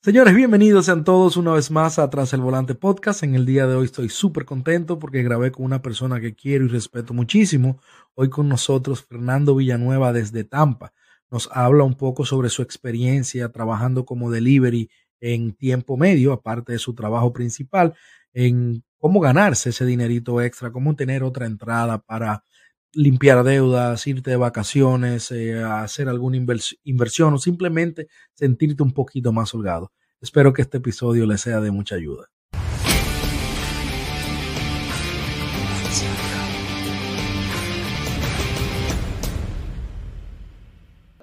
Señores, 0.00 0.32
bienvenidos 0.32 0.86
sean 0.86 1.02
todos 1.02 1.36
una 1.36 1.54
vez 1.54 1.72
más 1.72 1.98
a 1.98 2.08
Tras 2.08 2.32
el 2.32 2.40
Volante 2.40 2.76
Podcast. 2.76 3.24
En 3.24 3.34
el 3.34 3.44
día 3.44 3.66
de 3.66 3.74
hoy 3.74 3.86
estoy 3.86 4.08
súper 4.08 4.44
contento 4.44 5.00
porque 5.00 5.24
grabé 5.24 5.50
con 5.50 5.64
una 5.64 5.82
persona 5.82 6.20
que 6.20 6.36
quiero 6.36 6.64
y 6.64 6.68
respeto 6.68 7.14
muchísimo. 7.14 7.80
Hoy 8.14 8.30
con 8.30 8.48
nosotros 8.48 9.02
Fernando 9.02 9.56
Villanueva 9.56 10.12
desde 10.12 10.44
Tampa. 10.44 10.92
Nos 11.32 11.50
habla 11.52 11.82
un 11.82 11.94
poco 11.94 12.24
sobre 12.24 12.48
su 12.48 12.62
experiencia 12.62 13.50
trabajando 13.50 14.04
como 14.04 14.30
delivery 14.30 14.88
en 15.20 15.52
tiempo 15.52 15.96
medio, 15.96 16.32
aparte 16.32 16.72
de 16.72 16.78
su 16.78 16.94
trabajo 16.94 17.32
principal, 17.32 17.94
en 18.32 18.84
cómo 18.98 19.18
ganarse 19.18 19.70
ese 19.70 19.84
dinerito 19.84 20.40
extra, 20.40 20.70
cómo 20.70 20.94
tener 20.94 21.24
otra 21.24 21.46
entrada 21.46 21.98
para 21.98 22.44
limpiar 22.92 23.44
deudas, 23.44 24.06
irte 24.06 24.30
de 24.30 24.36
vacaciones, 24.36 25.30
eh, 25.30 25.62
hacer 25.62 26.08
alguna 26.08 26.36
inversión 26.84 27.34
o 27.34 27.38
simplemente 27.38 28.08
sentirte 28.34 28.82
un 28.82 28.92
poquito 28.92 29.32
más 29.32 29.54
holgado. 29.54 29.92
Espero 30.20 30.52
que 30.52 30.62
este 30.62 30.78
episodio 30.78 31.26
le 31.26 31.38
sea 31.38 31.60
de 31.60 31.70
mucha 31.70 31.94
ayuda. 31.94 32.28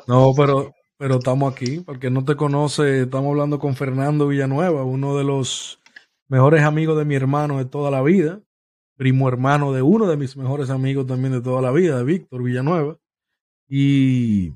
No, 0.07 0.33
pero, 0.37 0.71
pero 0.97 1.15
estamos 1.15 1.51
aquí, 1.51 1.79
porque 1.79 2.11
no 2.11 2.23
te 2.23 2.35
conoce, 2.35 3.01
estamos 3.01 3.31
hablando 3.31 3.57
con 3.57 3.75
Fernando 3.75 4.27
Villanueva, 4.27 4.83
uno 4.83 5.17
de 5.17 5.23
los 5.23 5.81
mejores 6.27 6.63
amigos 6.63 6.97
de 6.97 7.05
mi 7.05 7.15
hermano 7.15 7.57
de 7.57 7.65
toda 7.65 7.89
la 7.89 8.03
vida 8.03 8.41
primo 8.95 9.27
hermano 9.27 9.73
de 9.73 9.81
uno 9.81 10.07
de 10.07 10.17
mis 10.17 10.37
mejores 10.37 10.69
amigos 10.69 11.05
también 11.07 11.33
de 11.33 11.41
toda 11.41 11.61
la 11.61 11.71
vida, 11.71 11.97
de 11.97 12.03
Víctor 12.03 12.43
Villanueva. 12.43 12.97
Y 13.67 14.53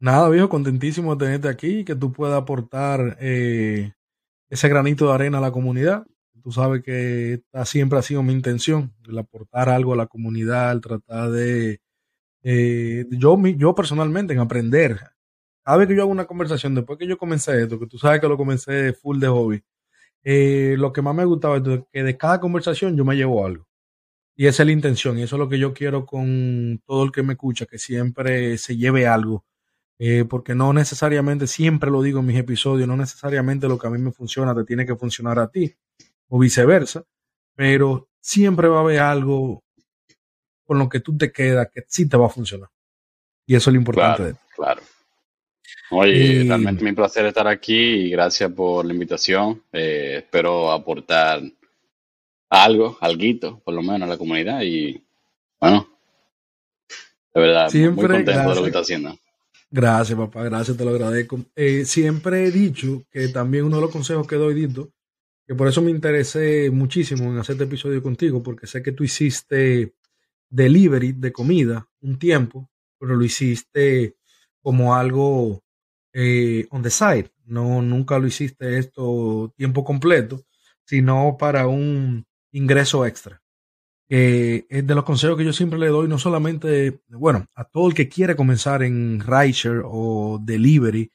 nada, 0.00 0.28
viejo, 0.28 0.48
contentísimo 0.48 1.16
de 1.16 1.26
tenerte 1.26 1.48
aquí 1.48 1.84
que 1.84 1.96
tú 1.96 2.12
puedas 2.12 2.40
aportar 2.40 3.16
eh, 3.20 3.92
ese 4.50 4.68
granito 4.68 5.08
de 5.08 5.14
arena 5.14 5.38
a 5.38 5.42
la 5.42 5.52
comunidad. 5.52 6.06
Tú 6.42 6.50
sabes 6.50 6.82
que 6.82 7.34
esta 7.34 7.64
siempre 7.64 7.98
ha 7.98 8.02
sido 8.02 8.22
mi 8.22 8.32
intención, 8.32 8.92
el 9.08 9.18
aportar 9.18 9.68
algo 9.68 9.92
a 9.92 9.96
la 9.96 10.06
comunidad, 10.06 10.72
el 10.72 10.80
tratar 10.80 11.30
de, 11.30 11.80
eh, 12.42 13.06
yo, 13.10 13.38
yo 13.56 13.74
personalmente, 13.74 14.32
en 14.32 14.40
aprender. 14.40 14.98
Cada 15.64 15.78
vez 15.78 15.88
que 15.88 15.94
yo 15.96 16.02
hago 16.02 16.10
una 16.10 16.26
conversación, 16.26 16.74
después 16.74 16.98
que 16.98 17.06
yo 17.06 17.18
comencé 17.18 17.62
esto, 17.62 17.78
que 17.78 17.86
tú 17.86 17.98
sabes 17.98 18.20
que 18.20 18.28
lo 18.28 18.36
comencé 18.36 18.92
full 18.92 19.20
de 19.20 19.28
hobby, 19.28 19.62
eh, 20.24 20.76
lo 20.78 20.92
que 20.92 21.02
más 21.02 21.14
me 21.14 21.24
gustaba 21.24 21.58
es 21.58 21.62
que 21.92 22.02
de 22.02 22.16
cada 22.16 22.40
conversación 22.40 22.96
yo 22.96 23.04
me 23.04 23.16
llevo 23.16 23.46
algo. 23.46 23.66
Y 24.34 24.46
esa 24.46 24.62
es 24.62 24.66
la 24.66 24.72
intención, 24.72 25.18
y 25.18 25.22
eso 25.22 25.36
es 25.36 25.40
lo 25.40 25.48
que 25.48 25.58
yo 25.58 25.74
quiero 25.74 26.06
con 26.06 26.82
todo 26.86 27.04
el 27.04 27.12
que 27.12 27.22
me 27.22 27.34
escucha, 27.34 27.66
que 27.66 27.78
siempre 27.78 28.56
se 28.58 28.76
lleve 28.76 29.06
algo. 29.06 29.44
Eh, 29.98 30.24
porque 30.24 30.54
no 30.54 30.72
necesariamente, 30.72 31.46
siempre 31.46 31.90
lo 31.90 32.02
digo 32.02 32.20
en 32.20 32.26
mis 32.26 32.38
episodios, 32.38 32.88
no 32.88 32.96
necesariamente 32.96 33.68
lo 33.68 33.78
que 33.78 33.86
a 33.86 33.90
mí 33.90 33.98
me 33.98 34.10
funciona 34.10 34.54
te 34.54 34.64
tiene 34.64 34.86
que 34.86 34.96
funcionar 34.96 35.38
a 35.38 35.48
ti, 35.48 35.72
o 36.28 36.38
viceversa, 36.38 37.04
pero 37.54 38.08
siempre 38.20 38.68
va 38.68 38.78
a 38.78 38.80
haber 38.80 39.00
algo 39.00 39.62
con 40.64 40.78
lo 40.78 40.88
que 40.88 41.00
tú 41.00 41.16
te 41.16 41.30
quedas 41.30 41.68
que 41.72 41.84
sí 41.86 42.08
te 42.08 42.16
va 42.16 42.26
a 42.26 42.30
funcionar. 42.30 42.70
Y 43.46 43.54
eso 43.54 43.70
es 43.70 43.74
lo 43.74 43.80
importante. 43.80 44.34
Claro, 44.56 44.80
claro. 44.80 44.82
Oye, 45.90 46.44
realmente 46.46 46.82
mi 46.82 46.92
placer 46.92 47.26
estar 47.26 47.46
aquí 47.46 47.74
y 47.74 48.10
gracias 48.10 48.50
por 48.50 48.86
la 48.86 48.94
invitación. 48.94 49.62
Eh, 49.72 50.16
espero 50.18 50.70
aportar 50.72 51.42
algo, 52.52 52.98
alguito, 53.00 53.60
por 53.64 53.72
lo 53.72 53.82
menos 53.82 54.02
a 54.02 54.06
la 54.06 54.18
comunidad 54.18 54.60
y 54.62 55.02
bueno, 55.58 55.88
de 57.34 57.40
verdad, 57.40 57.70
siempre, 57.70 58.08
muy 58.08 58.16
contento 58.16 58.48
de 58.50 58.54
lo 58.54 58.60
que 58.60 58.66
está 58.66 58.80
haciendo. 58.80 59.18
Gracias, 59.70 60.18
papá, 60.18 60.44
gracias, 60.44 60.76
te 60.76 60.84
lo 60.84 60.90
agradezco. 60.90 61.40
Eh, 61.56 61.86
siempre 61.86 62.44
he 62.44 62.50
dicho 62.50 63.04
que 63.10 63.28
también 63.28 63.64
uno 63.64 63.76
de 63.76 63.82
los 63.82 63.90
consejos 63.90 64.26
que 64.26 64.36
doy, 64.36 64.52
Dito, 64.52 64.90
que 65.46 65.54
por 65.54 65.66
eso 65.66 65.80
me 65.80 65.90
interesé 65.90 66.70
muchísimo 66.70 67.24
en 67.24 67.38
hacer 67.38 67.54
este 67.54 67.64
episodio 67.64 68.02
contigo, 68.02 68.42
porque 68.42 68.66
sé 68.66 68.82
que 68.82 68.92
tú 68.92 69.02
hiciste 69.02 69.94
delivery 70.50 71.12
de 71.12 71.32
comida 71.32 71.88
un 72.02 72.18
tiempo, 72.18 72.68
pero 72.98 73.16
lo 73.16 73.24
hiciste 73.24 74.16
como 74.60 74.94
algo 74.94 75.62
eh, 76.12 76.66
on 76.68 76.82
the 76.82 76.90
side. 76.90 77.30
No, 77.46 77.80
nunca 77.80 78.18
lo 78.18 78.26
hiciste 78.26 78.76
esto 78.76 79.54
tiempo 79.56 79.84
completo, 79.84 80.44
sino 80.84 81.36
para 81.38 81.66
un 81.66 82.26
ingreso 82.52 83.06
extra. 83.06 83.42
es 84.08 84.86
de 84.86 84.94
los 84.94 85.04
consejos 85.04 85.38
que 85.38 85.44
yo 85.44 85.52
siempre 85.52 85.78
le 85.78 85.88
doy, 85.88 86.08
no 86.08 86.18
solamente, 86.18 87.00
bueno, 87.08 87.46
a 87.54 87.64
todo 87.64 87.88
el 87.88 87.94
que 87.94 88.08
quiere 88.08 88.36
comenzar 88.36 88.82
en 88.82 89.20
rideshare 89.20 89.82
o 89.84 90.38
delivery 90.42 91.10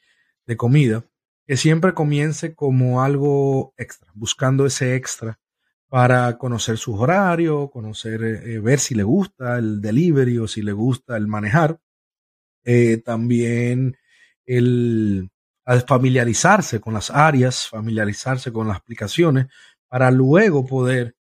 de 0.46 0.58
comida, 0.58 1.04
que 1.46 1.58
siempre 1.58 1.94
comience 1.94 2.56
como 2.56 3.02
algo 3.02 3.74
extra, 3.78 4.12
buscando 4.14 4.66
ese 4.66 4.96
extra 4.96 5.40
para 5.88 6.38
conocer 6.38 6.78
sus 6.78 7.00
horarios, 7.00 7.72
conocer, 7.72 8.24
eh, 8.24 8.56
eh, 8.56 8.60
ver 8.60 8.80
si 8.80 8.96
le 8.96 9.04
gusta 9.04 9.58
el 9.58 9.82
delivery 9.82 10.38
o 10.40 10.48
si 10.48 10.62
le 10.62 10.74
gusta 10.74 11.16
el 11.16 11.28
manejar. 11.28 11.80
Eh, 12.64 12.98
también 12.98 13.98
el 14.46 15.30
familiarizarse 15.88 16.80
con 16.80 16.94
las 16.94 17.12
áreas, 17.12 17.68
familiarizarse 17.68 18.52
con 18.52 18.68
las 18.68 18.78
aplicaciones, 18.78 19.48
para 19.88 20.12
luego 20.12 20.66
poder 20.66 21.16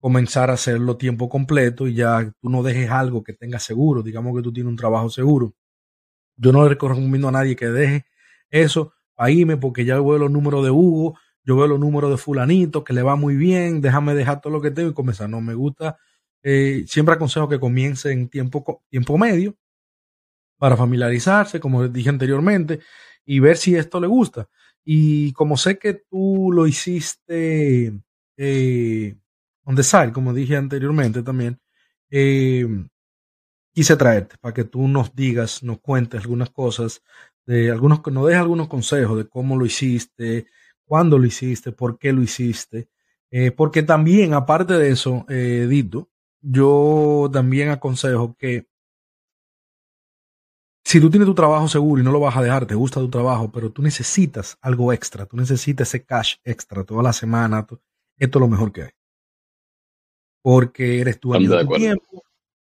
comenzar 0.00 0.50
a 0.50 0.54
hacerlo 0.54 0.96
tiempo 0.96 1.28
completo 1.28 1.88
y 1.88 1.94
ya 1.94 2.32
tú 2.40 2.48
no 2.48 2.62
dejes 2.62 2.90
algo 2.90 3.22
que 3.24 3.32
tenga 3.32 3.58
seguro, 3.58 4.02
digamos 4.02 4.36
que 4.36 4.42
tú 4.42 4.52
tienes 4.52 4.70
un 4.70 4.76
trabajo 4.76 5.10
seguro. 5.10 5.54
Yo 6.36 6.52
no 6.52 6.62
le 6.64 6.70
recomiendo 6.70 7.28
a 7.28 7.32
nadie 7.32 7.56
que 7.56 7.66
deje 7.66 8.06
eso 8.50 8.92
irme 9.28 9.56
porque 9.56 9.84
ya 9.84 9.94
veo 9.94 10.18
los 10.18 10.30
números 10.30 10.64
de 10.64 10.70
Hugo, 10.70 11.18
yo 11.44 11.56
veo 11.56 11.66
los 11.66 11.80
números 11.80 12.10
de 12.10 12.16
fulanito, 12.16 12.84
que 12.84 12.92
le 12.92 13.02
va 13.02 13.16
muy 13.16 13.36
bien, 13.36 13.80
déjame 13.80 14.14
dejar 14.14 14.40
todo 14.40 14.52
lo 14.52 14.60
que 14.60 14.70
tengo 14.70 14.90
y 14.90 14.94
comenzar. 14.94 15.30
No 15.30 15.40
me 15.40 15.54
gusta, 15.54 15.96
eh, 16.42 16.84
siempre 16.86 17.14
aconsejo 17.14 17.48
que 17.48 17.60
comience 17.60 18.12
en 18.12 18.28
tiempo, 18.28 18.82
tiempo 18.90 19.16
medio 19.18 19.56
para 20.58 20.76
familiarizarse, 20.76 21.60
como 21.60 21.86
dije 21.88 22.08
anteriormente, 22.08 22.80
y 23.24 23.40
ver 23.40 23.56
si 23.56 23.76
esto 23.76 24.00
le 24.00 24.06
gusta. 24.06 24.48
Y 24.84 25.32
como 25.32 25.56
sé 25.56 25.78
que 25.78 25.94
tú 25.94 26.50
lo 26.52 26.66
hiciste 26.66 27.92
eh, 28.36 29.16
on 29.66 29.74
the 29.74 30.12
como 30.12 30.32
dije 30.32 30.56
anteriormente 30.56 31.22
también, 31.22 31.60
eh, 32.10 32.66
quise 33.74 33.96
traerte 33.96 34.36
para 34.40 34.54
que 34.54 34.64
tú 34.64 34.88
nos 34.88 35.14
digas, 35.14 35.62
nos 35.62 35.80
cuentes 35.80 36.22
algunas 36.22 36.50
cosas, 36.50 37.02
de 37.44 37.70
algunos, 37.70 38.00
nos 38.06 38.26
dejes 38.26 38.40
algunos 38.40 38.68
consejos 38.68 39.18
de 39.18 39.28
cómo 39.28 39.56
lo 39.58 39.66
hiciste, 39.66 40.46
cuándo 40.84 41.18
lo 41.18 41.26
hiciste, 41.26 41.72
por 41.72 41.98
qué 41.98 42.12
lo 42.12 42.22
hiciste. 42.22 42.88
Eh, 43.30 43.50
porque 43.50 43.82
también, 43.82 44.34
aparte 44.34 44.74
de 44.74 44.90
eso, 44.90 45.26
eh, 45.28 45.66
Dito, 45.68 46.10
yo 46.40 47.28
también 47.32 47.70
aconsejo 47.70 48.36
que 48.36 48.68
si 50.84 51.00
tú 51.00 51.10
tienes 51.10 51.26
tu 51.26 51.34
trabajo 51.34 51.68
seguro 51.68 52.00
y 52.00 52.04
no 52.04 52.12
lo 52.12 52.20
vas 52.20 52.36
a 52.36 52.42
dejar, 52.42 52.66
te 52.66 52.76
gusta 52.76 53.00
tu 53.00 53.10
trabajo, 53.10 53.50
pero 53.50 53.72
tú 53.72 53.82
necesitas 53.82 54.56
algo 54.60 54.92
extra, 54.92 55.26
tú 55.26 55.36
necesitas 55.36 55.88
ese 55.88 56.04
cash 56.04 56.36
extra 56.44 56.84
toda 56.84 57.02
la 57.02 57.12
semana, 57.12 57.66
esto 58.16 58.38
es 58.38 58.40
lo 58.40 58.48
mejor 58.48 58.72
que 58.72 58.82
hay 58.84 58.95
porque 60.46 61.00
eres 61.00 61.18
tú 61.18 61.32
de 61.32 61.64
tu 61.64 61.74
tiempo, 61.74 62.22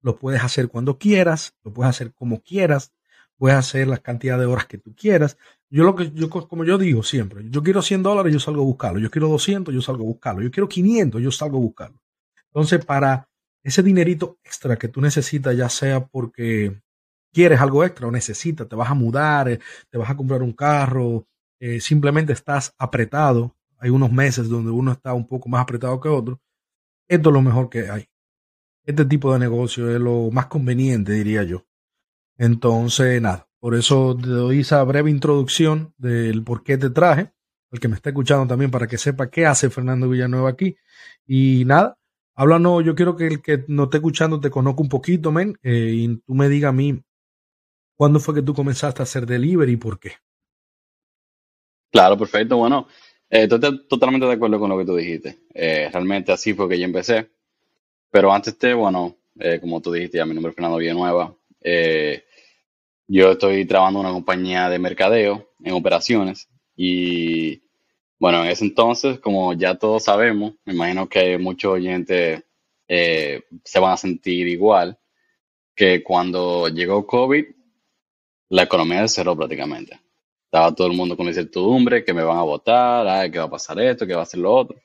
lo 0.03 0.17
puedes 0.17 0.43
hacer 0.43 0.67
cuando 0.67 0.99
quieras, 0.99 1.55
lo 1.63 1.73
puedes 1.73 1.91
hacer 1.91 2.13
como 2.13 2.43
quieras, 2.43 2.93
puedes 3.37 3.57
hacer 3.57 3.87
la 3.87 3.99
cantidad 3.99 4.41
de 4.41 4.47
horas 4.47 4.67
que 4.67 4.77
tú 4.77 4.93
quieras. 4.97 5.39
Yo 5.69 5.85
lo 5.85 5.95
que 5.95 6.11
yo 6.11 6.29
como 6.31 6.65
yo 6.65 6.79
digo 6.79 7.05
siempre, 7.05 7.45
yo 7.49 7.63
quiero 7.63 7.81
100 7.81 8.03
dólares, 8.03 8.33
yo 8.33 8.41
salgo 8.41 8.63
a 8.63 8.65
buscarlo. 8.65 8.99
Yo 8.99 9.09
quiero 9.09 9.29
200, 9.29 9.73
yo 9.73 9.81
salgo 9.83 10.03
a 10.03 10.07
buscarlo. 10.07 10.43
Yo 10.43 10.51
quiero 10.51 10.69
500, 10.69 11.23
yo 11.23 11.31
salgo 11.31 11.59
a 11.59 11.61
buscarlo. 11.61 12.03
Entonces, 12.47 12.85
para 12.85 13.29
ese 13.63 13.85
dinerito 13.85 14.41
extra 14.43 14.75
que 14.77 14.89
tú 14.89 15.01
necesitas, 15.01 15.57
ya 15.57 15.69
sea 15.69 16.05
porque 16.05 16.77
quieres 17.33 17.61
algo 17.61 17.85
extra 17.85 18.09
o 18.09 18.11
necesitas, 18.11 18.69
te 18.69 18.75
vas 18.75 18.91
a 18.91 18.95
mudar, 18.95 19.49
eh, 19.49 19.61
te 19.89 19.97
vas 19.97 20.11
a 20.11 20.17
comprar 20.17 20.43
un 20.43 20.55
carro, 20.55 21.25
eh, 21.61 21.81
simplemente 21.81 22.33
estás 22.33 22.75
apretado. 22.79 23.55
Hay 23.79 23.91
unos 23.91 24.11
meses 24.11 24.49
donde 24.49 24.73
uno 24.73 24.91
está 24.91 25.15
un 25.15 25.28
poco 25.28 25.49
más 25.49 25.63
apretado 25.63 26.01
que 26.01 26.09
otro 26.09 26.41
esto 27.10 27.30
es 27.30 27.34
lo 27.34 27.42
mejor 27.42 27.68
que 27.68 27.91
hay. 27.91 28.09
Este 28.84 29.04
tipo 29.04 29.33
de 29.33 29.41
negocio 29.41 29.91
es 29.91 30.01
lo 30.01 30.30
más 30.30 30.47
conveniente, 30.47 31.12
diría 31.12 31.42
yo. 31.42 31.66
Entonces, 32.39 33.21
nada, 33.21 33.48
por 33.59 33.74
eso 33.74 34.16
te 34.16 34.28
doy 34.28 34.60
esa 34.60 34.83
breve 34.84 35.10
introducción 35.10 35.92
del 35.98 36.45
por 36.45 36.62
qué 36.62 36.78
te 36.78 36.89
traje, 36.89 37.33
el 37.72 37.80
que 37.80 37.89
me 37.89 37.97
está 37.97 38.10
escuchando 38.10 38.47
también 38.47 38.71
para 38.71 38.86
que 38.86 38.97
sepa 38.97 39.28
qué 39.28 39.45
hace 39.45 39.71
Fernando 39.71 40.09
Villanueva 40.09 40.51
aquí. 40.51 40.77
Y 41.27 41.65
nada, 41.66 41.98
háblanos, 42.36 42.84
yo 42.84 42.95
quiero 42.95 43.16
que 43.16 43.27
el 43.27 43.42
que 43.42 43.65
no 43.66 43.84
esté 43.84 43.97
escuchando 43.97 44.39
te 44.39 44.51
conozca 44.51 44.80
un 44.80 44.89
poquito, 44.89 45.33
men, 45.33 45.59
eh, 45.63 45.91
y 45.92 46.16
tú 46.18 46.34
me 46.34 46.48
digas 46.48 46.71
a 46.71 46.72
mí 46.72 47.03
cuándo 47.97 48.21
fue 48.21 48.36
que 48.36 48.42
tú 48.42 48.54
comenzaste 48.54 49.03
a 49.03 49.04
hacer 49.04 49.27
delivery 49.27 49.72
y 49.72 49.77
por 49.77 49.98
qué. 49.98 50.13
Claro, 51.91 52.16
perfecto. 52.16 52.56
Bueno, 52.56 52.86
eh, 53.30 53.44
estoy 53.44 53.86
totalmente 53.88 54.27
de 54.27 54.34
acuerdo 54.34 54.59
con 54.60 54.71
lo 54.71 54.78
que 54.78 54.84
tú 54.84 54.97
dijiste. 54.97 55.38
Eh, 55.54 55.88
realmente 55.92 56.32
así 56.32 56.54
fue 56.54 56.68
que 56.68 56.78
yo 56.78 56.84
empecé. 56.84 57.30
Pero 58.10 58.32
antes 58.32 58.59
de, 58.59 58.74
bueno, 58.74 59.16
eh, 59.38 59.59
como 59.60 59.80
tú 59.80 59.92
dijiste, 59.92 60.18
ya 60.18 60.27
mi 60.27 60.34
nombre 60.34 60.50
es 60.50 60.56
Fernando 60.56 60.78
Villanueva. 60.78 61.36
yo 63.09 63.32
estoy 63.32 63.65
trabajando 63.66 64.00
en 64.00 64.06
una 64.06 64.15
compañía 64.15 64.68
de 64.71 64.78
mercadeo 64.78 65.50
en 65.65 65.74
operaciones 65.74 66.48
y 66.77 67.62
Bueno, 68.21 68.44
en 68.44 68.50
ese 68.50 68.65
entonces, 68.66 69.21
como 69.21 69.54
ya 69.54 69.77
todos 69.78 70.04
sabemos, 70.04 70.54
me 70.66 70.74
imagino 70.74 71.09
que 71.09 71.38
muchos 71.38 71.72
oyentes 71.74 72.44
eh, 72.88 73.44
se 73.65 73.80
van 73.80 73.92
a 73.94 73.97
sentir 73.98 74.48
igual, 74.48 74.98
que 75.77 76.03
cuando 76.04 76.68
llegó 76.68 77.06
COVID, 77.06 77.47
la 78.50 78.62
economía 78.65 79.09
cerró 79.09 79.36
prácticamente. 79.36 80.00
Estaba 80.51 80.75
todo 80.75 80.89
el 80.89 80.97
mundo 80.97 81.17
con 81.17 81.29
incertidumbre, 81.29 82.05
que 82.05 82.13
me 82.13 82.25
van 82.25 82.37
a 82.37 82.43
votar, 82.43 83.07
ay, 83.07 83.31
que 83.31 83.39
va 83.39 83.45
a 83.45 83.51
pasar 83.51 83.79
esto, 83.79 84.05
que 84.05 84.15
va 84.15 84.23
a 84.23 84.23
hacer 84.25 84.41
lo 84.41 84.53
otro. 84.53 84.77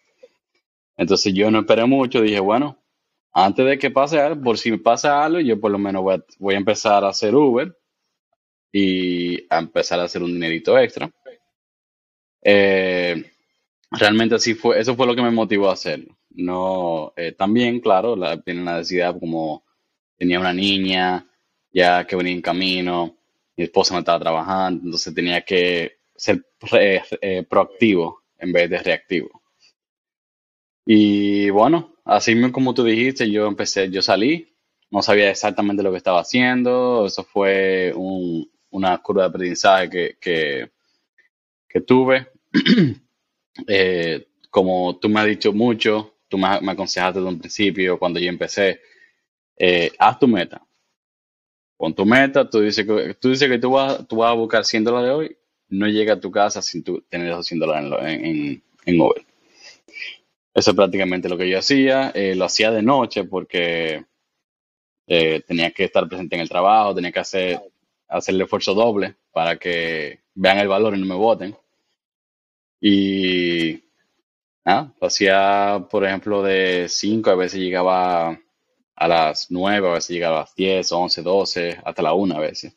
Entonces 0.95 1.33
yo 1.33 1.49
no 1.49 1.61
esperé 1.61 1.85
mucho, 1.85 2.21
dije, 2.21 2.39
bueno, 2.39 2.77
antes 3.33 3.65
de 3.65 3.79
que 3.79 3.89
pase 3.89 4.19
algo, 4.19 4.43
por 4.43 4.59
si 4.59 4.77
pasa 4.77 5.25
algo, 5.25 5.39
yo 5.39 5.59
por 5.59 5.71
lo 5.71 5.79
menos 5.79 6.03
voy 6.37 6.53
a, 6.53 6.57
empezar 6.57 7.03
a 7.03 7.09
hacer 7.09 7.33
Uber 7.33 7.75
y 8.71 9.43
a 9.49 9.57
empezar 9.57 9.99
a 9.99 10.03
hacer 10.03 10.21
un 10.21 10.33
dinerito 10.33 10.77
extra. 10.77 11.11
Eh, 12.43 13.25
realmente 13.89 14.35
así 14.35 14.53
fue, 14.53 14.79
eso 14.79 14.95
fue 14.95 15.07
lo 15.07 15.15
que 15.15 15.23
me 15.23 15.31
motivó 15.31 15.71
a 15.71 15.73
hacerlo. 15.73 16.15
No, 16.29 17.11
eh, 17.15 17.31
también, 17.31 17.79
claro, 17.79 18.15
la, 18.15 18.39
tiene 18.39 18.61
una 18.61 18.77
necesidad 18.77 19.19
como 19.19 19.63
tenía 20.15 20.39
una 20.39 20.53
niña 20.53 21.27
ya 21.73 22.05
que 22.05 22.15
venía 22.15 22.33
en 22.33 22.41
camino, 22.43 23.17
mi 23.57 23.63
esposa 23.63 23.93
no 23.93 23.99
estaba 23.99 24.19
trabajando, 24.19 24.83
entonces 24.85 25.13
tenía 25.13 25.41
que 25.41 25.97
ser 26.15 26.45
eh, 26.73 27.43
proactivo 27.49 28.23
en 28.37 28.51
vez 28.51 28.69
de 28.69 28.79
reactivo. 28.79 29.41
Y 30.85 31.49
bueno, 31.49 31.95
así 32.05 32.39
como 32.51 32.73
tú 32.73 32.83
dijiste, 32.83 33.29
yo 33.31 33.47
empecé, 33.47 33.89
yo 33.89 34.01
salí, 34.01 34.55
no 34.91 35.01
sabía 35.01 35.29
exactamente 35.31 35.83
lo 35.83 35.91
que 35.91 35.97
estaba 35.97 36.21
haciendo, 36.21 37.05
eso 37.07 37.23
fue 37.23 37.93
una 38.69 38.97
curva 38.99 39.23
de 39.23 39.29
aprendizaje 39.29 40.17
que, 40.19 40.71
que, 41.67 41.81
tuve. 41.81 42.27
Eh, 43.69 44.27
como 44.49 44.99
tú 44.99 45.07
me 45.07 45.21
has 45.21 45.27
dicho 45.27 45.53
mucho, 45.53 46.15
tú 46.27 46.37
me, 46.37 46.45
aconsejaste 46.45 47.19
desde 47.19 47.31
un 47.31 47.39
principio, 47.39 47.97
cuando 47.97 48.19
yo 48.19 48.27
empecé, 48.27 48.81
eh, 49.57 49.93
haz 49.97 50.19
tu 50.19 50.27
meta. 50.27 50.64
Con 51.77 51.93
tu 51.93 52.05
meta, 52.05 52.49
tú 52.49 52.61
dices 52.61 52.85
que 52.85 53.13
tú, 53.15 53.29
dices 53.29 53.49
que 53.49 53.59
tú, 53.59 53.71
vas, 53.71 54.07
tú 54.07 54.17
vas 54.17 54.31
a 54.31 54.35
buscar 54.35 54.63
100 54.65 54.83
dólares 54.83 55.11
hoy, 55.11 55.37
no 55.69 55.87
llega 55.87 56.13
a 56.13 56.19
tu 56.19 56.31
casa 56.31 56.61
sin 56.61 56.83
tú 56.83 57.01
tener 57.09 57.27
esos 57.27 57.45
100 57.47 57.59
dólares 57.59 57.91
en, 58.01 58.25
en, 58.25 58.63
en. 58.85 59.01
Eso 60.55 60.71
es 60.71 60.75
prácticamente 60.75 61.29
lo 61.29 61.37
que 61.37 61.49
yo 61.49 61.59
hacía. 61.59 62.11
Eh, 62.15 62.33
lo 62.35 62.45
hacía 62.45 62.71
de 62.71 62.81
noche 62.81 63.25
porque 63.25 64.03
eh, 65.07 65.41
tenía 65.47 65.71
que 65.71 65.85
estar 65.85 66.07
presente 66.07 66.35
en 66.35 66.41
el 66.41 66.49
trabajo, 66.49 66.95
tenía 66.95 67.11
que 67.11 67.19
hacer, 67.19 67.59
hacer 68.07 68.35
el 68.35 68.41
esfuerzo 68.41 68.73
doble 68.73 69.15
para 69.31 69.57
que 69.57 70.19
vean 70.33 70.59
el 70.59 70.67
valor 70.67 70.95
y 70.95 70.99
no 70.99 71.05
me 71.05 71.15
voten. 71.15 71.55
Y 72.79 73.83
lo 74.65 74.93
hacía, 75.01 75.85
por 75.89 76.05
ejemplo, 76.05 76.41
de 76.43 76.87
5, 76.89 77.29
a 77.29 77.35
veces 77.35 77.59
llegaba 77.59 78.39
a 78.95 79.07
las 79.07 79.51
9, 79.51 79.87
a 79.87 79.93
veces 79.93 80.11
llegaba 80.11 80.37
a 80.37 80.41
las 80.41 80.55
10, 80.55 80.91
11, 80.91 81.21
12, 81.21 81.79
hasta 81.83 82.01
la 82.01 82.13
1 82.13 82.35
a 82.35 82.39
veces. 82.39 82.75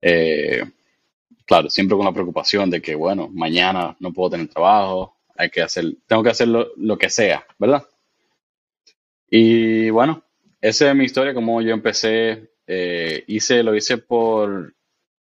Eh, 0.00 0.62
claro, 1.46 1.70
siempre 1.70 1.96
con 1.96 2.06
la 2.06 2.12
preocupación 2.12 2.70
de 2.70 2.80
que, 2.82 2.94
bueno, 2.94 3.28
mañana 3.32 3.96
no 4.00 4.12
puedo 4.12 4.30
tener 4.30 4.48
trabajo, 4.48 5.16
hay 5.36 5.50
que 5.50 5.62
hacer, 5.62 5.84
tengo 6.06 6.22
que 6.22 6.30
hacer 6.30 6.48
lo, 6.48 6.98
que 6.98 7.10
sea, 7.10 7.46
¿verdad? 7.58 7.84
Y 9.28 9.90
bueno, 9.90 10.22
esa 10.60 10.90
es 10.90 10.96
mi 10.96 11.04
historia, 11.04 11.34
como 11.34 11.60
yo 11.60 11.74
empecé, 11.74 12.50
eh, 12.66 13.24
hice, 13.26 13.62
lo 13.62 13.74
hice 13.74 13.98
por 13.98 14.74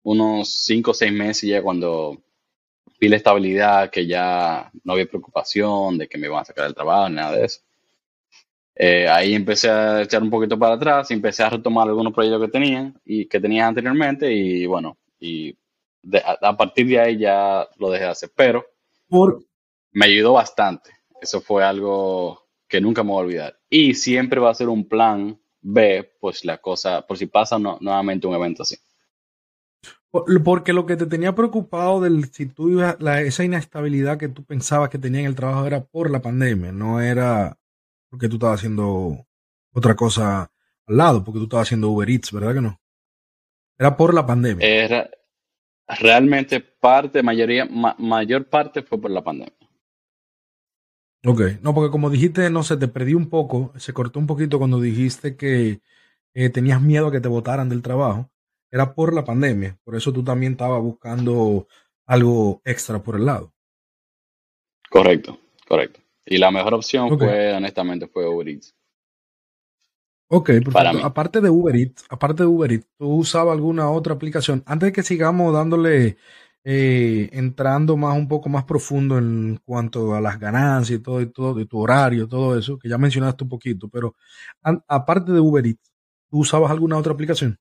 unos 0.04 0.50
5 0.66 0.92
o 0.92 0.94
6 0.94 1.12
meses 1.12 1.50
ya 1.50 1.62
cuando 1.62 2.22
vi 3.00 3.10
la 3.10 3.18
estabilidad, 3.18 3.90
que 3.90 4.06
ya 4.08 4.72
no 4.84 4.94
había 4.94 5.06
preocupación 5.06 5.98
de 5.98 6.08
que 6.08 6.18
me 6.18 6.28
iban 6.28 6.42
a 6.42 6.46
sacar 6.46 6.66
del 6.66 6.76
trabajo, 6.76 7.10
nada 7.10 7.36
de 7.36 7.46
eso. 7.46 7.62
Eh, 8.82 9.10
ahí 9.10 9.36
empecé 9.36 9.70
a 9.70 10.04
echar 10.04 10.24
un 10.24 10.30
poquito 10.30 10.58
para 10.58 10.76
atrás 10.76 11.12
y 11.12 11.14
empecé 11.14 11.44
a 11.44 11.50
retomar 11.50 11.90
algunos 11.90 12.14
proyectos 12.14 12.44
que 12.44 12.48
tenía 12.48 12.94
y 13.04 13.26
que 13.26 13.38
tenía 13.38 13.68
anteriormente 13.68 14.32
y 14.32 14.66
bueno, 14.66 14.98
y 15.20 15.54
a, 16.42 16.56
partir 16.56 16.88
de 16.88 16.98
ahí 16.98 17.18
ya 17.18 17.68
lo 17.78 17.92
dejé 17.92 18.06
de 18.06 18.12
hacer. 18.12 18.32
Pero 18.34 18.66
por, 19.10 19.44
me 19.92 20.06
ayudó 20.06 20.32
bastante. 20.32 20.92
Eso 21.22 21.42
fue 21.42 21.62
algo 21.62 22.48
que 22.70 22.80
nunca 22.80 23.04
me 23.04 23.10
voy 23.10 23.20
a 23.20 23.26
olvidar. 23.26 23.60
Y 23.70 23.96
siempre 23.96 24.40
va 24.40 24.52
a 24.52 24.56
ser 24.56 24.70
un 24.70 24.88
plan 24.88 25.38
B, 25.60 26.14
pues 26.22 26.46
la 26.46 26.60
cosa, 26.60 27.06
por 27.06 27.18
si 27.18 27.26
pasa 27.26 27.60
nuevamente 27.60 28.28
un 28.28 28.36
evento 28.36 28.64
así. 28.64 28.78
Porque 30.10 30.72
lo 30.72 30.86
que 30.86 30.96
te 30.96 31.06
tenía 31.06 31.36
preocupado 31.36 32.00
del 32.00 32.32
si 32.32 32.46
tú 32.46 32.70
ibas, 32.70 32.96
la, 33.02 33.22
esa 33.22 33.44
inestabilidad 33.44 34.18
que 34.18 34.30
tú 34.30 34.46
pensabas 34.46 34.90
que 34.90 34.98
tenía 34.98 35.20
en 35.20 35.26
el 35.26 35.36
trabajo 35.36 35.68
era 35.68 35.84
por 35.84 36.10
la 36.10 36.22
pandemia, 36.22 36.72
no 36.72 37.02
era 37.02 37.59
porque 38.10 38.28
tú 38.28 38.36
estabas 38.36 38.60
haciendo 38.60 39.26
otra 39.74 39.96
cosa 39.96 40.52
al 40.88 40.98
lado, 40.98 41.24
porque 41.24 41.40
tú 41.40 41.44
estabas 41.46 41.68
haciendo 41.68 41.90
Uber 41.90 42.10
Eats, 42.10 42.32
¿verdad 42.32 42.54
que 42.56 42.62
no? 42.62 42.82
Era 43.78 43.96
por 43.96 44.14
la 44.14 44.26
pandemia. 44.26 44.68
Era 44.68 45.10
realmente 45.88 46.60
parte, 46.60 47.24
mayoría, 47.24 47.66
mayor 47.66 48.50
parte 48.50 48.84
fue 48.84 49.00
por 49.00 49.12
la 49.12 49.24
pandemia. 49.24 49.54
Ok, 51.26 51.42
no, 51.62 51.74
porque 51.74 51.92
como 51.92 52.10
dijiste, 52.10 52.50
no 52.50 52.64
sé, 52.64 52.78
te 52.78 52.88
perdí 52.88 53.14
un 53.14 53.30
poco, 53.30 53.74
se 53.78 53.94
cortó 53.94 54.20
un 54.20 54.28
poquito 54.28 54.58
cuando 54.58 54.80
dijiste 54.80 55.36
que 55.36 55.82
eh, 56.34 56.50
tenías 56.50 56.82
miedo 56.82 57.08
a 57.08 57.12
que 57.12 57.20
te 57.20 57.28
votaran 57.28 57.68
del 57.68 57.82
trabajo. 57.82 58.30
Era 58.72 58.94
por 58.94 59.14
la 59.14 59.26
pandemia, 59.26 59.78
por 59.84 59.96
eso 59.96 60.14
tú 60.14 60.24
también 60.24 60.54
estabas 60.54 60.82
buscando 60.82 61.68
algo 62.06 62.62
extra 62.64 63.02
por 63.04 63.16
el 63.16 63.26
lado. 63.26 63.54
Correcto, 64.90 65.40
correcto. 65.68 66.00
Y 66.30 66.38
la 66.38 66.52
mejor 66.52 66.76
opción 66.76 67.18
fue, 67.18 67.54
honestamente, 67.54 68.08
fue 68.08 68.30
Uber 68.30 68.48
Eats. 68.48 68.76
Ok, 70.28 70.46
perfecto. 70.64 71.04
Aparte 71.04 71.42
de 71.42 71.50
Uber 71.50 71.76
Eats, 71.76 72.06
aparte 72.08 72.44
de 72.44 72.48
Uber 72.48 72.72
Eats, 72.72 72.88
¿tú 73.00 73.16
usabas 73.16 73.54
alguna 73.54 73.90
otra 73.90 74.14
aplicación? 74.14 74.62
Antes 74.68 74.88
de 74.88 74.94
que 74.94 75.02
sigamos 75.02 75.52
dándole 75.52 76.18
eh, 76.64 77.30
entrando 77.34 77.98
más 77.98 78.16
un 78.16 78.28
poco 78.28 78.48
más 78.48 78.64
profundo 78.64 79.18
en 79.18 79.60
cuanto 79.66 80.14
a 80.14 80.22
las 80.22 80.40
ganancias 80.40 81.00
y 81.00 81.02
todo, 81.02 81.20
y 81.20 81.26
todo, 81.32 81.56
de 81.56 81.66
tu 81.66 81.80
horario, 81.80 82.28
todo 82.28 82.60
eso, 82.60 82.78
que 82.78 82.88
ya 82.88 83.00
mencionaste 83.00 83.44
un 83.44 83.50
poquito, 83.50 83.90
pero 83.90 84.16
aparte 84.88 85.32
de 85.32 85.40
Uber 85.40 85.66
Eats, 85.66 85.92
¿tú 86.30 86.42
usabas 86.42 86.70
alguna 86.70 87.00
otra 87.00 87.14
aplicación? 87.14 87.58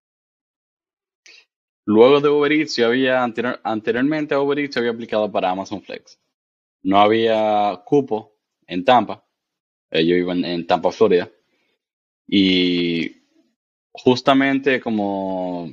Luego 1.86 2.20
de 2.20 2.28
Uber 2.28 2.52
Eats, 2.52 2.76
yo 2.76 2.88
había 2.88 3.24
anteriormente 3.24 4.34
a 4.34 4.40
Uber 4.40 4.58
Eats 4.58 4.74
yo 4.74 4.80
había 4.80 4.92
aplicado 4.92 5.32
para 5.32 5.48
Amazon 5.48 5.80
Flex. 5.80 6.20
No 6.82 7.00
había 7.00 7.80
cupo 7.86 8.37
en 8.68 8.84
Tampa. 8.84 9.24
Eh, 9.90 10.06
yo 10.06 10.14
vivo 10.14 10.32
en 10.32 10.66
Tampa, 10.66 10.92
Florida. 10.92 11.28
Y 12.26 13.16
justamente 13.90 14.80
como 14.80 15.72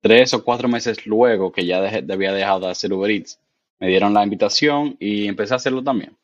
tres 0.00 0.34
o 0.34 0.44
cuatro 0.44 0.68
meses 0.68 1.06
luego 1.06 1.50
que 1.50 1.66
ya 1.66 1.80
dejé, 1.80 2.04
había 2.12 2.32
dejado 2.32 2.60
de 2.60 2.70
hacer 2.70 2.92
Uber 2.92 3.10
Eats, 3.10 3.40
me 3.80 3.88
dieron 3.88 4.14
la 4.14 4.22
invitación 4.22 4.96
y 5.00 5.26
empecé 5.26 5.54
a 5.54 5.56
hacerlo 5.56 5.82
también. 5.82 6.16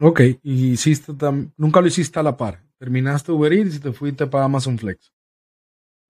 Ok, 0.00 0.20
y 0.42 0.72
hiciste 0.72 1.12
nunca 1.56 1.80
lo 1.80 1.86
hiciste 1.86 2.18
a 2.18 2.22
la 2.22 2.36
par. 2.36 2.62
Terminaste 2.78 3.30
Uber 3.30 3.52
Eats 3.52 3.76
y 3.76 3.80
te 3.80 3.92
fuiste 3.92 4.26
para 4.26 4.44
Amazon 4.44 4.78
Flex. 4.78 5.12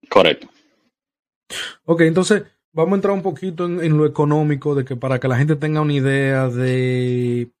Correcto. 0.09 0.47
Ok, 1.85 2.01
entonces 2.01 2.43
vamos 2.73 2.93
a 2.93 2.95
entrar 2.95 3.13
un 3.13 3.21
poquito 3.21 3.65
en, 3.65 3.97
lo 3.97 4.05
económico, 4.05 4.75
de 4.75 4.83
que 4.83 4.95
para 4.95 5.19
que 5.19 5.27
la 5.27 5.37
gente 5.37 5.55
tenga 5.55 5.81
una 5.81 5.93
idea 5.93 6.49
de 6.49 7.51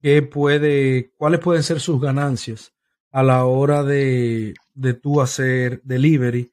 qué 0.00 0.22
puede, 0.22 1.12
cuáles 1.16 1.40
pueden 1.40 1.62
ser 1.62 1.80
sus 1.80 2.00
ganancias 2.00 2.72
a 3.10 3.22
la 3.22 3.44
hora 3.44 3.82
de, 3.82 4.54
de 4.74 4.94
tú 4.94 5.20
hacer 5.20 5.82
delivery 5.82 6.52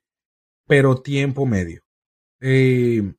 pero 0.68 1.02
tiempo 1.02 1.46
medio. 1.46 1.82
Eh, 2.42 3.14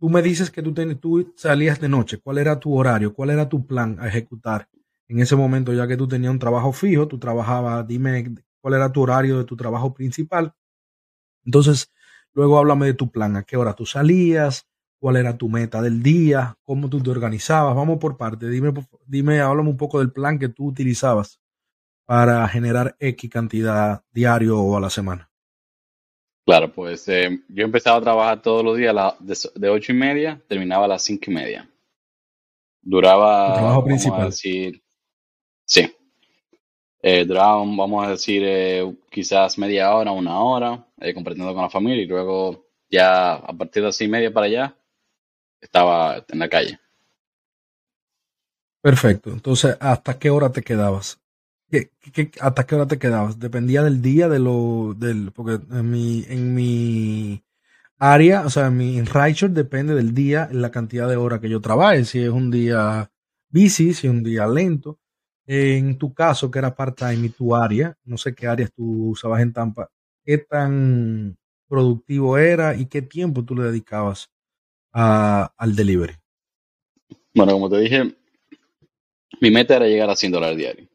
tú 0.00 0.08
me 0.08 0.22
dices 0.22 0.50
que 0.50 0.62
tú, 0.62 0.72
tú 0.96 1.32
salías 1.36 1.80
de 1.80 1.88
noche. 1.88 2.18
¿Cuál 2.18 2.38
era 2.38 2.58
tu 2.58 2.74
horario? 2.76 3.14
¿Cuál 3.14 3.30
era 3.30 3.48
tu 3.48 3.66
plan 3.66 3.98
a 4.00 4.08
ejecutar 4.08 4.68
en 5.06 5.20
ese 5.20 5.36
momento, 5.36 5.72
ya 5.72 5.86
que 5.86 5.96
tú 5.96 6.08
tenías 6.08 6.32
un 6.32 6.38
trabajo 6.38 6.72
fijo? 6.72 7.06
Tú 7.06 7.18
trabajabas, 7.18 7.86
dime 7.86 8.34
cuál 8.60 8.74
era 8.74 8.90
tu 8.90 9.02
horario 9.02 9.38
de 9.38 9.44
tu 9.44 9.56
trabajo 9.56 9.92
principal. 9.94 10.54
Entonces, 11.44 11.92
luego 12.34 12.58
háblame 12.58 12.86
de 12.86 12.94
tu 12.94 13.10
plan. 13.10 13.36
¿A 13.36 13.42
qué 13.44 13.56
hora 13.56 13.74
tú 13.74 13.86
salías? 13.86 14.66
¿Cuál 14.98 15.16
era 15.16 15.36
tu 15.36 15.48
meta 15.48 15.82
del 15.82 16.02
día? 16.02 16.56
¿Cómo 16.64 16.88
tú 16.88 17.02
te 17.02 17.10
organizabas? 17.10 17.74
Vamos 17.74 17.98
por 17.98 18.16
parte. 18.16 18.48
Dime, 18.48 18.72
dime, 19.06 19.40
háblame 19.40 19.70
un 19.70 19.76
poco 19.76 19.98
del 19.98 20.12
plan 20.12 20.38
que 20.38 20.48
tú 20.48 20.66
utilizabas 20.66 21.40
para 22.06 22.46
generar 22.48 22.96
X 22.98 23.30
cantidad 23.30 24.02
diario 24.12 24.60
o 24.60 24.76
a 24.76 24.80
la 24.80 24.90
semana. 24.90 25.30
Claro, 26.46 26.70
pues 26.72 27.08
eh, 27.08 27.40
yo 27.48 27.64
empezaba 27.64 27.96
a 27.96 28.02
trabajar 28.02 28.42
todos 28.42 28.62
los 28.62 28.76
días 28.76 28.94
de, 29.54 29.68
ocho 29.70 29.92
y 29.92 29.94
media, 29.94 30.40
terminaba 30.46 30.84
a 30.84 30.88
las 30.88 31.02
cinco 31.02 31.30
y 31.30 31.34
media. 31.34 31.70
Duraba, 32.82 33.54
trabajo 33.54 33.84
principal. 33.84 34.26
decir, 34.26 34.82
sí. 35.64 35.90
Eh, 37.00 37.24
duraba, 37.24 37.56
vamos 37.56 38.06
a 38.06 38.10
decir, 38.10 38.42
eh, 38.44 38.94
quizás 39.10 39.56
media 39.56 39.94
hora, 39.94 40.12
una 40.12 40.38
hora, 40.38 40.86
compartiendo 41.12 41.52
con 41.52 41.62
la 41.62 41.70
familia 41.70 42.02
y 42.02 42.06
luego 42.06 42.68
ya 42.88 43.34
a 43.34 43.52
partir 43.52 43.82
de 43.82 43.88
las 43.88 44.00
y 44.00 44.08
media 44.08 44.32
para 44.32 44.46
allá 44.46 44.76
estaba 45.60 46.24
en 46.28 46.38
la 46.38 46.48
calle. 46.48 46.78
Perfecto. 48.80 49.30
Entonces, 49.30 49.76
¿hasta 49.80 50.18
qué 50.18 50.30
hora 50.30 50.52
te 50.52 50.62
quedabas? 50.62 51.20
¿Qué, 51.70 51.90
hasta 52.40 52.66
qué 52.66 52.74
hora 52.74 52.86
te 52.86 52.98
quedabas? 52.98 53.38
Dependía 53.38 53.82
del 53.82 54.02
día, 54.02 54.28
de 54.28 54.38
lo, 54.38 54.94
del, 54.94 55.32
porque 55.32 55.58
en 55.74 55.90
mi, 55.90 56.24
en 56.28 56.54
mi 56.54 57.42
área, 57.98 58.44
o 58.46 58.50
sea, 58.50 58.66
en 58.66 58.76
mi 58.76 58.98
en 58.98 59.06
depende 59.54 59.94
del 59.94 60.14
día, 60.14 60.48
la 60.52 60.70
cantidad 60.70 61.08
de 61.08 61.16
horas 61.16 61.40
que 61.40 61.48
yo 61.48 61.60
trabaje. 61.60 62.04
Si 62.04 62.20
es 62.22 62.28
un 62.28 62.50
día 62.50 63.10
bici, 63.48 63.94
si 63.94 64.06
es 64.06 64.12
un 64.12 64.22
día 64.22 64.46
lento. 64.46 64.98
En 65.46 65.98
tu 65.98 66.14
caso, 66.14 66.50
que 66.50 66.58
era 66.58 66.74
part-time 66.74 67.26
y 67.26 67.30
tu 67.30 67.54
área, 67.54 67.96
no 68.04 68.16
sé 68.18 68.34
qué 68.34 68.46
áreas 68.46 68.72
tú 68.72 69.10
usabas 69.10 69.42
en 69.42 69.52
Tampa, 69.52 69.90
¿qué 70.24 70.38
tan 70.38 71.36
productivo 71.68 72.38
era 72.38 72.76
y 72.76 72.86
qué 72.86 73.02
tiempo 73.02 73.44
tú 73.44 73.54
le 73.54 73.64
dedicabas 73.64 74.30
al 74.92 75.76
delivery? 75.76 76.14
Bueno, 77.34 77.52
como 77.52 77.68
te 77.68 77.78
dije, 77.78 78.14
mi 79.40 79.50
meta 79.50 79.76
era 79.76 79.86
llegar 79.86 80.08
a 80.10 80.16
100 80.16 80.32
dólares 80.32 80.56
diarios. 80.56 80.88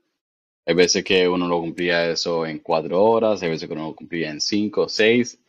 Hay 0.66 0.76
veces 0.76 1.04
que 1.04 1.28
uno 1.28 1.48
lo 1.48 1.60
cumplía 1.60 2.12
eso 2.12 2.46
en 2.46 2.60
cuatro 2.60 3.04
horas, 3.04 3.42
hay 3.42 3.50
veces 3.50 3.68
que 3.68 3.74
uno 3.74 3.88
lo 3.88 3.96
cumplía 3.96 4.30
en 4.30 4.40
cinco, 4.40 4.88
seis. 4.88 5.40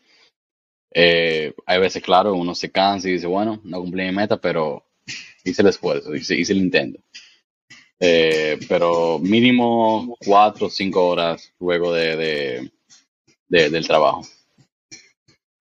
Eh, 0.93 1.53
hay 1.67 1.79
veces, 1.79 2.03
claro, 2.03 2.35
uno 2.35 2.55
se 2.55 2.71
cansa 2.73 3.09
y 3.09 3.13
dice, 3.13 3.27
bueno, 3.27 3.61
no 3.65 3.81
cumplí 3.81 4.05
mi 4.05 4.13
meta, 4.13 4.41
pero 4.41 4.85
hice 5.45 5.63
el 5.63 5.69
esfuerzo, 5.69 6.15
hice, 6.15 6.37
hice 6.37 6.55
el 6.55 6.61
intento. 6.61 7.01
Eh, 8.01 8.59
pero 8.67 9.19
mínimo 9.19 10.17
cuatro 10.25 10.69
o 10.69 10.71
cinco 10.71 11.07
horas 11.07 11.53
luego 11.61 11.93
de, 11.93 12.71
del 13.50 13.87
trabajo. 13.87 14.23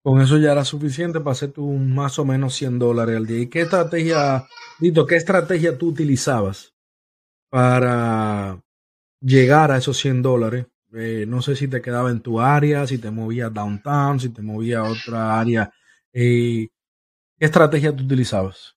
Con 0.02 0.20
eso 0.20 0.38
ya 0.38 0.52
era 0.52 0.64
suficiente 0.64 1.20
para 1.20 1.32
hacer 1.32 1.52
tu 1.52 1.64
más 1.64 2.18
o 2.18 2.24
menos 2.24 2.54
100 2.54 2.78
dólares 2.78 3.16
al 3.16 3.26
día. 3.26 3.40
¿Y 3.40 3.46
qué 3.48 3.62
estrategia, 3.62 4.46
Dito, 4.78 5.06
qué 5.06 5.16
estrategia 5.16 5.78
tú 5.78 5.88
utilizabas 5.88 6.74
para 7.50 8.60
llegar 9.20 9.70
a 9.70 9.76
esos 9.76 9.96
100 9.98 10.22
dólares? 10.22 10.66
Eh, 10.94 11.24
no 11.26 11.40
sé 11.40 11.56
si 11.56 11.68
te 11.68 11.80
quedaba 11.80 12.10
en 12.10 12.20
tu 12.20 12.40
área, 12.40 12.86
si 12.86 12.98
te 12.98 13.10
movías 13.10 13.52
downtown, 13.52 14.18
si 14.18 14.30
te 14.30 14.42
movías 14.42 14.80
a 14.80 14.90
otra 14.90 15.40
área. 15.40 15.72
Eh, 16.12 16.68
¿Qué 17.38 17.46
estrategia 17.46 17.94
tú 17.94 18.04
utilizabas? 18.04 18.76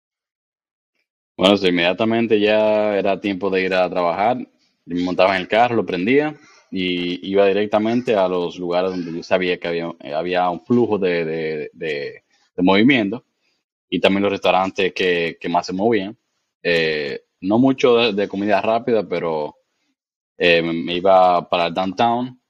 Bueno, 1.35 1.55
inmediatamente 1.55 2.39
ya 2.39 2.95
era 2.95 3.19
tiempo 3.19 3.49
de 3.49 3.63
ir 3.63 3.73
a 3.73 3.89
trabajar. 3.89 4.37
Me 4.85 5.03
montaba 5.03 5.35
en 5.35 5.41
el 5.41 5.47
carro, 5.47 5.75
lo 5.75 5.85
prendía 5.85 6.35
y 6.71 7.29
iba 7.29 7.45
directamente 7.45 8.15
a 8.15 8.27
los 8.27 8.57
lugares 8.57 8.91
donde 8.91 9.13
yo 9.13 9.23
sabía 9.23 9.59
que 9.59 9.67
había, 9.67 9.91
había 10.15 10.49
un 10.49 10.61
flujo 10.61 10.97
de, 10.97 11.71
movimiento 12.57 13.25
y 13.89 13.99
también 13.99 14.23
los 14.23 14.31
restaurantes 14.31 14.93
que, 14.93 15.37
más 15.49 15.65
se 15.65 15.73
movían. 15.73 16.17
Eh, 16.63 17.21
no 17.41 17.59
mucho 17.59 18.11
de, 18.11 18.27
comida 18.27 18.61
rápida, 18.61 19.07
pero 19.07 19.55
eh, 20.37 20.61
me 20.61 20.95
iba 20.95 21.47
para 21.47 21.67
el 21.67 21.73
downtown. 21.73 22.41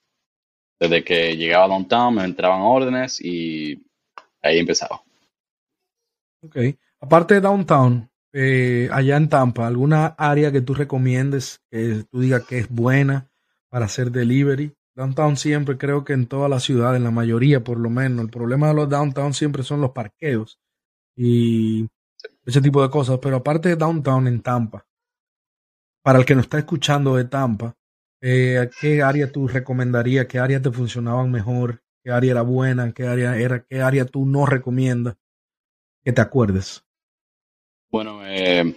Desde 0.79 1.03
que 1.03 1.37
llegaba 1.37 1.65
a 1.65 1.67
downtown 1.69 2.15
me 2.15 2.23
entraban 2.23 2.61
órdenes 2.61 3.21
y 3.21 3.81
ahí 4.41 4.59
empezaba. 4.59 5.01
Ok. 6.41 6.57
Aparte 6.99 7.35
de 7.35 7.41
downtown, 7.41 8.09
eh, 8.33 8.89
allá 8.91 9.17
en 9.17 9.29
Tampa, 9.29 9.67
¿alguna 9.67 10.07
área 10.17 10.51
que 10.51 10.61
tú 10.61 10.73
recomiendes 10.73 11.61
que 11.69 12.03
tú 12.09 12.19
digas 12.19 12.45
que 12.45 12.59
es 12.59 12.69
buena 12.69 13.29
para 13.69 13.85
hacer 13.85 14.11
delivery? 14.11 14.73
Downtown 14.95 15.35
siempre, 15.35 15.77
creo 15.77 16.05
que 16.05 16.13
en 16.13 16.25
toda 16.25 16.47
la 16.47 16.59
ciudad, 16.59 16.95
en 16.95 17.03
la 17.03 17.11
mayoría 17.11 17.63
por 17.63 17.77
lo 17.79 17.89
menos, 17.89 18.23
el 18.23 18.31
problema 18.31 18.69
de 18.69 18.75
los 18.75 18.89
downtown 18.89 19.33
siempre 19.33 19.63
son 19.63 19.81
los 19.81 19.91
parqueos 19.91 20.57
y 21.17 21.87
ese 22.45 22.61
tipo 22.61 22.81
de 22.81 22.89
cosas. 22.89 23.19
Pero 23.21 23.37
aparte 23.37 23.69
de 23.69 23.75
downtown 23.75 24.27
en 24.27 24.41
Tampa, 24.41 24.85
para 26.01 26.19
el 26.19 26.25
que 26.25 26.35
nos 26.35 26.45
está 26.45 26.59
escuchando 26.59 27.15
de 27.15 27.25
Tampa, 27.25 27.75
eh, 28.21 28.69
¿qué 28.79 29.01
área 29.01 29.31
tú 29.31 29.47
recomendarías? 29.47 30.27
¿Qué 30.27 30.39
área 30.39 30.61
te 30.61 30.71
funcionaban 30.71 31.29
mejor? 31.29 31.83
¿Qué 32.03 32.11
área 32.11 32.31
era 32.31 32.41
buena? 32.41 32.93
¿Qué 32.93 33.05
área 33.05 33.37
era? 33.37 33.65
¿Qué 33.65 33.81
área 33.81 34.05
tú 34.05 34.25
no 34.25 34.45
recomiendas? 34.45 35.17
Que 36.03 36.13
te 36.13 36.21
acuerdes. 36.21 36.85
Bueno, 37.89 38.21
eh, 38.25 38.75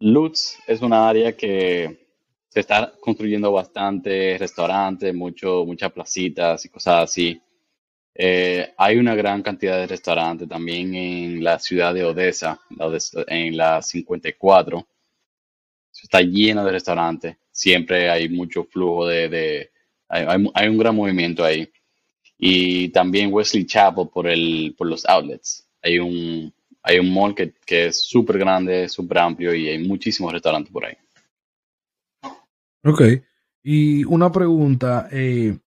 Lutz 0.00 0.58
es 0.66 0.80
una 0.80 1.08
área 1.08 1.36
que 1.36 2.09
se 2.50 2.60
está 2.60 2.92
construyendo 3.00 3.52
bastante 3.52 4.36
restaurantes, 4.36 5.14
mucho, 5.14 5.64
muchas 5.64 5.92
placitas 5.92 6.64
y 6.64 6.68
cosas 6.68 7.04
así. 7.04 7.40
Eh, 8.12 8.74
hay 8.76 8.98
una 8.98 9.14
gran 9.14 9.40
cantidad 9.42 9.78
de 9.78 9.86
restaurantes 9.86 10.48
también 10.48 10.94
en 10.94 11.44
la 11.44 11.60
ciudad 11.60 11.94
de 11.94 12.04
Odessa, 12.04 12.60
en 13.28 13.56
la 13.56 13.80
54. 13.80 14.86
Está 16.02 16.20
lleno 16.22 16.64
de 16.64 16.72
restaurantes. 16.72 17.36
Siempre 17.52 18.10
hay 18.10 18.28
mucho 18.28 18.64
flujo 18.64 19.06
de... 19.06 19.70
hay, 20.08 20.68
un 20.68 20.78
gran 20.78 20.96
movimiento 20.96 21.44
ahí. 21.44 21.70
Y 22.36 22.88
también 22.88 23.32
Wesley 23.32 23.64
Chapel 23.64 24.08
por, 24.12 24.26
el, 24.26 24.74
por 24.76 24.88
los 24.88 25.06
outlets. 25.06 25.68
Hay 25.82 25.98
un, 26.00 26.52
hay 26.82 26.98
un 26.98 27.12
mall 27.12 27.34
que, 27.34 27.54
es 27.68 28.08
súper 28.08 28.38
grande, 28.38 28.88
súper 28.88 29.18
amplio 29.18 29.54
y 29.54 29.68
hay 29.68 29.78
muchísimos 29.78 30.32
restaurantes 30.32 30.72
por 30.72 30.84
ahí. 30.84 30.96
Ok. 32.84 33.02
Y 33.62 34.04
una 34.04 34.32
pregunta, 34.32 35.08
eh, 35.12 35.58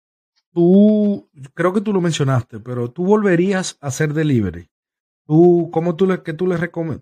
tú, 0.51 1.29
creo 1.53 1.73
que 1.73 1.81
tú 1.81 1.93
lo 1.93 2.01
mencionaste, 2.01 2.59
pero 2.59 2.89
tú 2.91 3.05
volverías 3.05 3.77
a 3.81 3.87
hacer 3.87 4.13
delivery. 4.13 4.69
¿Tú, 5.25 5.69
¿Cómo 5.71 5.95
tú 5.95 6.07
le, 6.07 6.23
que 6.23 6.33
tú 6.33 6.47
le, 6.47 6.57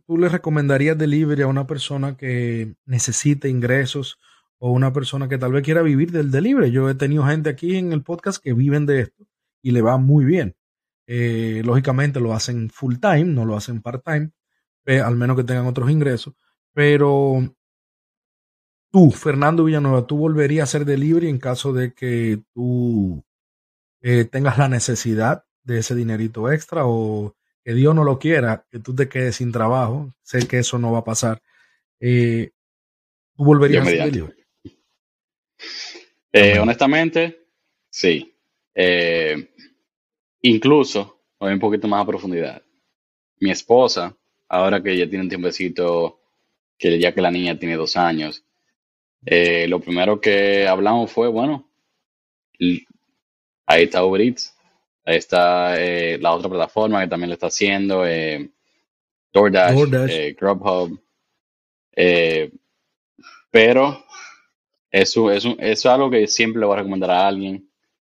tú 0.05 0.17
le 0.17 0.29
recomendarías 0.29 0.97
delivery 0.97 1.41
a 1.43 1.47
una 1.47 1.65
persona 1.65 2.17
que 2.17 2.75
necesite 2.85 3.49
ingresos 3.49 4.19
o 4.59 4.71
una 4.71 4.93
persona 4.93 5.27
que 5.27 5.39
tal 5.39 5.53
vez 5.53 5.63
quiera 5.63 5.81
vivir 5.81 6.11
del 6.11 6.29
delivery? 6.29 6.71
Yo 6.71 6.89
he 6.89 6.95
tenido 6.95 7.25
gente 7.25 7.49
aquí 7.49 7.77
en 7.77 7.93
el 7.93 8.03
podcast 8.03 8.43
que 8.43 8.53
viven 8.53 8.85
de 8.85 9.01
esto 9.01 9.27
y 9.63 9.71
le 9.71 9.81
va 9.81 9.97
muy 9.97 10.25
bien. 10.25 10.55
Eh, 11.07 11.61
lógicamente 11.65 12.19
lo 12.19 12.33
hacen 12.33 12.69
full 12.69 12.95
time, 12.97 13.25
no 13.25 13.45
lo 13.45 13.55
hacen 13.57 13.81
part 13.81 14.03
time, 14.05 14.31
al 15.01 15.15
menos 15.15 15.35
que 15.37 15.43
tengan 15.43 15.65
otros 15.65 15.89
ingresos. 15.89 16.35
Pero 16.73 17.55
tú, 18.91 19.12
Fernando 19.12 19.63
Villanueva, 19.63 20.05
tú 20.05 20.17
volverías 20.17 20.62
a 20.62 20.69
hacer 20.69 20.86
delivery 20.86 21.29
en 21.29 21.39
caso 21.39 21.74
de 21.74 21.93
que 21.93 22.39
tú 22.53 23.24
eh, 24.01 24.25
tengas 24.25 24.57
la 24.57 24.67
necesidad 24.67 25.45
de 25.63 25.79
ese 25.79 25.95
dinerito 25.95 26.51
extra 26.51 26.86
o 26.86 27.36
que 27.63 27.74
Dios 27.74 27.95
no 27.95 28.03
lo 28.03 28.19
quiera, 28.19 28.65
que 28.69 28.79
tú 28.79 28.95
te 28.95 29.07
quedes 29.07 29.38
sin 29.38 29.51
trabajo. 29.51 30.13
Sé 30.21 30.48
que 30.48 30.60
eso 30.60 30.77
no 30.77 30.91
va 30.91 31.00
a 31.00 31.03
pasar. 31.03 31.41
Eh, 32.00 32.51
¿Tú 33.36 33.45
volverías 33.45 33.86
a 33.86 33.89
hacer 33.89 34.12
delivery? 34.12 34.45
honestamente, 36.60 37.45
sí. 37.89 38.36
Incluso, 40.41 41.21
voy 41.39 41.53
un 41.53 41.60
poquito 41.60 41.88
más 41.88 42.01
a 42.01 42.07
profundidad. 42.07 42.62
Mi 43.39 43.51
esposa, 43.51 44.15
ahora 44.48 44.81
que 44.81 44.98
ya 44.98 45.07
tiene 45.07 45.24
un 45.24 45.29
tiempecito, 45.29 46.19
que 46.77 47.00
ya 47.00 47.13
que 47.13 47.21
la 47.21 47.31
niña 47.31 47.60
tiene 47.60 47.75
dos 47.75 47.95
años, 47.95 48.43
eh, 49.25 49.67
lo 49.67 49.79
primero 49.79 50.19
que 50.19 50.67
hablamos 50.67 51.11
fue, 51.11 51.27
bueno, 51.27 51.67
ahí 53.65 53.83
está 53.83 54.03
Uber 54.03 54.21
Eats, 54.21 54.55
ahí 55.05 55.17
está 55.17 55.81
eh, 55.81 56.17
la 56.19 56.33
otra 56.33 56.49
plataforma 56.49 57.01
que 57.01 57.07
también 57.07 57.29
lo 57.29 57.33
está 57.33 57.47
haciendo, 57.47 58.05
eh, 58.05 58.49
DoorDash, 59.33 60.35
Grubhub. 60.39 60.99
pero 63.49 64.05
eso, 64.91 65.31
eso, 65.31 65.49
eso 65.49 65.57
es 65.59 65.85
algo 65.85 66.09
que 66.09 66.27
siempre 66.27 66.59
le 66.59 66.65
voy 66.65 66.75
a 66.75 66.79
recomendar 66.79 67.11
a 67.11 67.27
alguien 67.27 67.71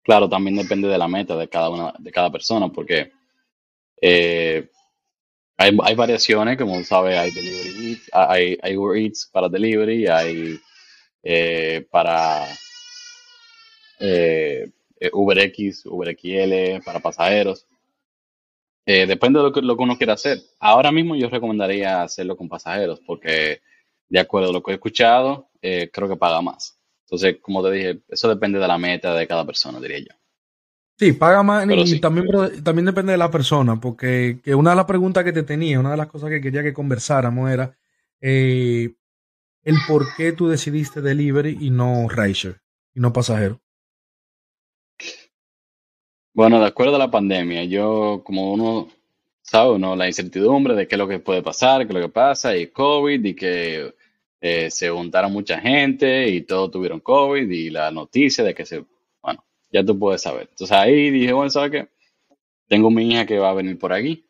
Claro, 0.07 0.29
también 0.29 0.55
depende 0.55 0.87
de 0.87 0.97
la 0.97 1.09
meta 1.09 1.35
de 1.35 1.49
cada 1.49 1.69
una, 1.69 1.93
de 1.99 2.11
cada 2.11 2.31
persona, 2.31 2.69
porque 2.69 3.11
eh, 4.01 4.69
hay, 5.57 5.77
hay, 5.83 5.95
variaciones, 5.95 6.57
como 6.57 6.81
sabe, 6.85 7.17
hay 7.17 7.29
delivery 7.29 7.99
hay, 8.13 8.57
hay 8.61 8.77
Uber 8.77 8.97
Eats 8.97 9.29
para 9.29 9.49
delivery, 9.49 10.07
hay 10.07 10.57
eh, 11.29 11.85
para 11.91 12.47
eh, 13.99 14.71
UberX, 15.11 15.85
UberXL, 15.85 16.81
para 16.85 17.01
pasajeros. 17.01 17.67
depende 18.85 19.39
de 19.39 19.43
lo 19.43 19.51
que, 19.51 19.61
lo 19.61 19.75
que 19.75 19.83
uno 19.83 19.97
quiera 19.97 20.13
hacer. 20.13 20.39
Ahora 20.59 20.89
mismo 20.89 21.17
yo 21.17 21.29
recomendaría 21.29 22.01
hacerlo 22.01 22.37
con 22.37 22.47
pasajeros, 22.47 23.01
porque 23.05 23.59
de 24.07 24.19
acuerdo 24.19 24.51
a 24.51 24.53
lo 24.53 24.63
que 24.63 24.71
he 24.71 24.75
escuchado, 24.75 25.49
creo 25.61 26.07
que 26.07 26.15
paga 26.15 26.41
más. 26.41 26.79
Entonces, 27.03 27.37
como 27.41 27.61
te 27.61 27.71
dije, 27.71 28.01
eso 28.07 28.29
depende 28.29 28.59
de 28.59 28.67
la 28.67 28.77
meta 28.77 29.13
de 29.13 29.27
cada 29.27 29.45
persona, 29.45 29.81
diría 29.81 29.99
yo. 29.99 30.15
Sí, 30.97 31.11
paga 31.11 31.43
más 31.43 31.67
y 31.69 31.99
también, 31.99 32.25
también 32.63 32.85
depende 32.85 33.11
de 33.11 33.17
la 33.17 33.29
persona, 33.29 33.79
porque 33.79 34.39
una 34.45 34.69
de 34.69 34.75
las 34.77 34.85
preguntas 34.85 35.25
que 35.25 35.33
te 35.33 35.43
tenía, 35.43 35.79
una 35.79 35.91
de 35.91 35.97
las 35.97 36.07
cosas 36.07 36.29
que 36.29 36.39
quería 36.39 36.63
que 36.63 36.73
conversáramos 36.73 37.51
era 37.51 37.77
eh, 38.21 38.93
el 39.67 39.75
por 39.85 40.15
qué 40.15 40.31
tú 40.31 40.47
decidiste 40.47 41.01
delivery 41.01 41.57
y 41.59 41.71
no 41.71 42.07
Racer, 42.07 42.61
y 42.95 43.01
no 43.01 43.11
pasajero. 43.11 43.59
Bueno, 46.33 46.61
de 46.61 46.67
acuerdo 46.67 46.95
a 46.95 46.99
la 46.99 47.11
pandemia, 47.11 47.65
yo 47.65 48.21
como 48.23 48.53
uno 48.53 48.87
sabe, 49.41 49.77
¿no? 49.77 49.97
la 49.97 50.07
incertidumbre 50.07 50.73
de 50.73 50.87
qué 50.87 50.95
es 50.95 50.99
lo 50.99 51.07
que 51.09 51.19
puede 51.19 51.43
pasar, 51.43 51.81
qué 51.81 51.91
es 51.91 51.99
lo 51.99 52.07
que 52.07 52.13
pasa, 52.13 52.55
y 52.55 52.67
COVID, 52.67 53.25
y 53.25 53.35
que 53.35 53.93
eh, 54.39 54.71
se 54.71 54.89
juntaron 54.89 55.33
mucha 55.33 55.59
gente 55.59 56.29
y 56.29 56.43
todos 56.43 56.71
tuvieron 56.71 57.01
COVID 57.01 57.49
y 57.51 57.69
la 57.69 57.91
noticia 57.91 58.45
de 58.45 58.55
que 58.55 58.65
se, 58.65 58.85
bueno, 59.21 59.43
ya 59.69 59.83
tú 59.83 59.99
puedes 59.99 60.21
saber. 60.21 60.47
Entonces 60.49 60.77
ahí 60.77 61.11
dije, 61.11 61.33
bueno, 61.33 61.49
¿sabes 61.49 61.71
qué? 61.71 61.89
Tengo 62.69 62.89
mi 62.89 63.11
hija 63.11 63.25
que 63.25 63.37
va 63.37 63.49
a 63.49 63.53
venir 63.53 63.77
por 63.77 63.91
aquí. 63.91 64.25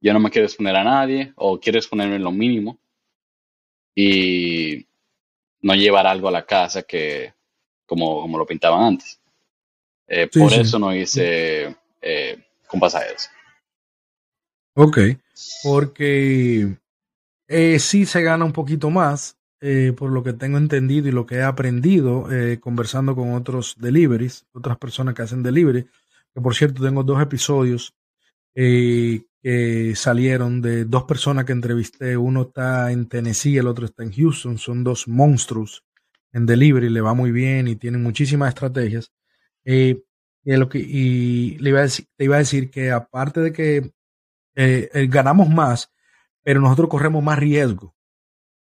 Yo 0.00 0.14
no 0.14 0.20
me 0.20 0.30
quiero 0.30 0.46
exponer 0.46 0.76
a 0.76 0.84
nadie 0.84 1.34
o 1.36 1.60
quiero 1.60 1.78
exponerme 1.78 2.18
lo 2.18 2.32
mínimo 2.32 2.80
y 3.98 4.86
no 5.62 5.74
llevar 5.74 6.06
algo 6.06 6.28
a 6.28 6.32
la 6.32 6.44
casa 6.44 6.82
que 6.82 7.32
como, 7.86 8.20
como 8.20 8.38
lo 8.38 8.46
pintaban 8.46 8.82
antes. 8.82 9.18
Eh, 10.06 10.28
por 10.32 10.52
eso 10.52 10.78
no 10.78 10.94
hice 10.94 11.74
eh, 12.00 12.44
con 12.68 12.78
pasajeros. 12.78 13.28
Ok, 14.74 14.98
porque 15.62 16.76
eh, 17.48 17.78
sí 17.78 18.04
se 18.04 18.22
gana 18.22 18.44
un 18.44 18.52
poquito 18.52 18.90
más, 18.90 19.38
por 19.96 20.12
lo 20.12 20.22
que 20.22 20.34
tengo 20.34 20.58
entendido 20.58 21.08
y 21.08 21.12
lo 21.12 21.26
que 21.26 21.36
he 21.36 21.42
aprendido 21.42 22.28
conversando 22.60 23.16
con 23.16 23.34
otros 23.34 23.74
deliveries, 23.78 24.46
otras 24.52 24.76
personas 24.78 25.14
que 25.14 25.22
hacen 25.22 25.42
delivery, 25.42 25.88
que 26.32 26.40
por 26.40 26.54
cierto 26.54 26.84
tengo 26.84 27.02
dos 27.02 27.20
episodios 27.20 27.92
que 29.46 29.94
salieron 29.94 30.60
de 30.60 30.86
dos 30.86 31.04
personas 31.04 31.44
que 31.44 31.52
entrevisté, 31.52 32.16
uno 32.16 32.42
está 32.42 32.90
en 32.90 33.06
Tennessee, 33.08 33.58
el 33.58 33.68
otro 33.68 33.86
está 33.86 34.02
en 34.02 34.10
Houston, 34.12 34.58
son 34.58 34.82
dos 34.82 35.06
monstruos 35.06 35.84
en 36.32 36.46
delivery, 36.46 36.90
le 36.90 37.00
va 37.00 37.14
muy 37.14 37.30
bien 37.30 37.68
y 37.68 37.76
tienen 37.76 38.02
muchísimas 38.02 38.48
estrategias. 38.48 39.12
y, 39.64 40.02
lo 40.42 40.68
que, 40.68 40.78
y 40.80 41.58
le 41.58 41.70
iba 41.70 41.78
a 41.78 41.82
decir, 41.82 42.06
te 42.16 42.24
iba 42.24 42.34
a 42.34 42.40
decir 42.40 42.72
que 42.72 42.90
aparte 42.90 43.40
de 43.40 43.52
que 43.52 43.92
ganamos 45.08 45.48
más, 45.48 45.92
pero 46.42 46.60
nosotros 46.60 46.88
corremos 46.88 47.22
más 47.22 47.38
riesgo 47.38 47.94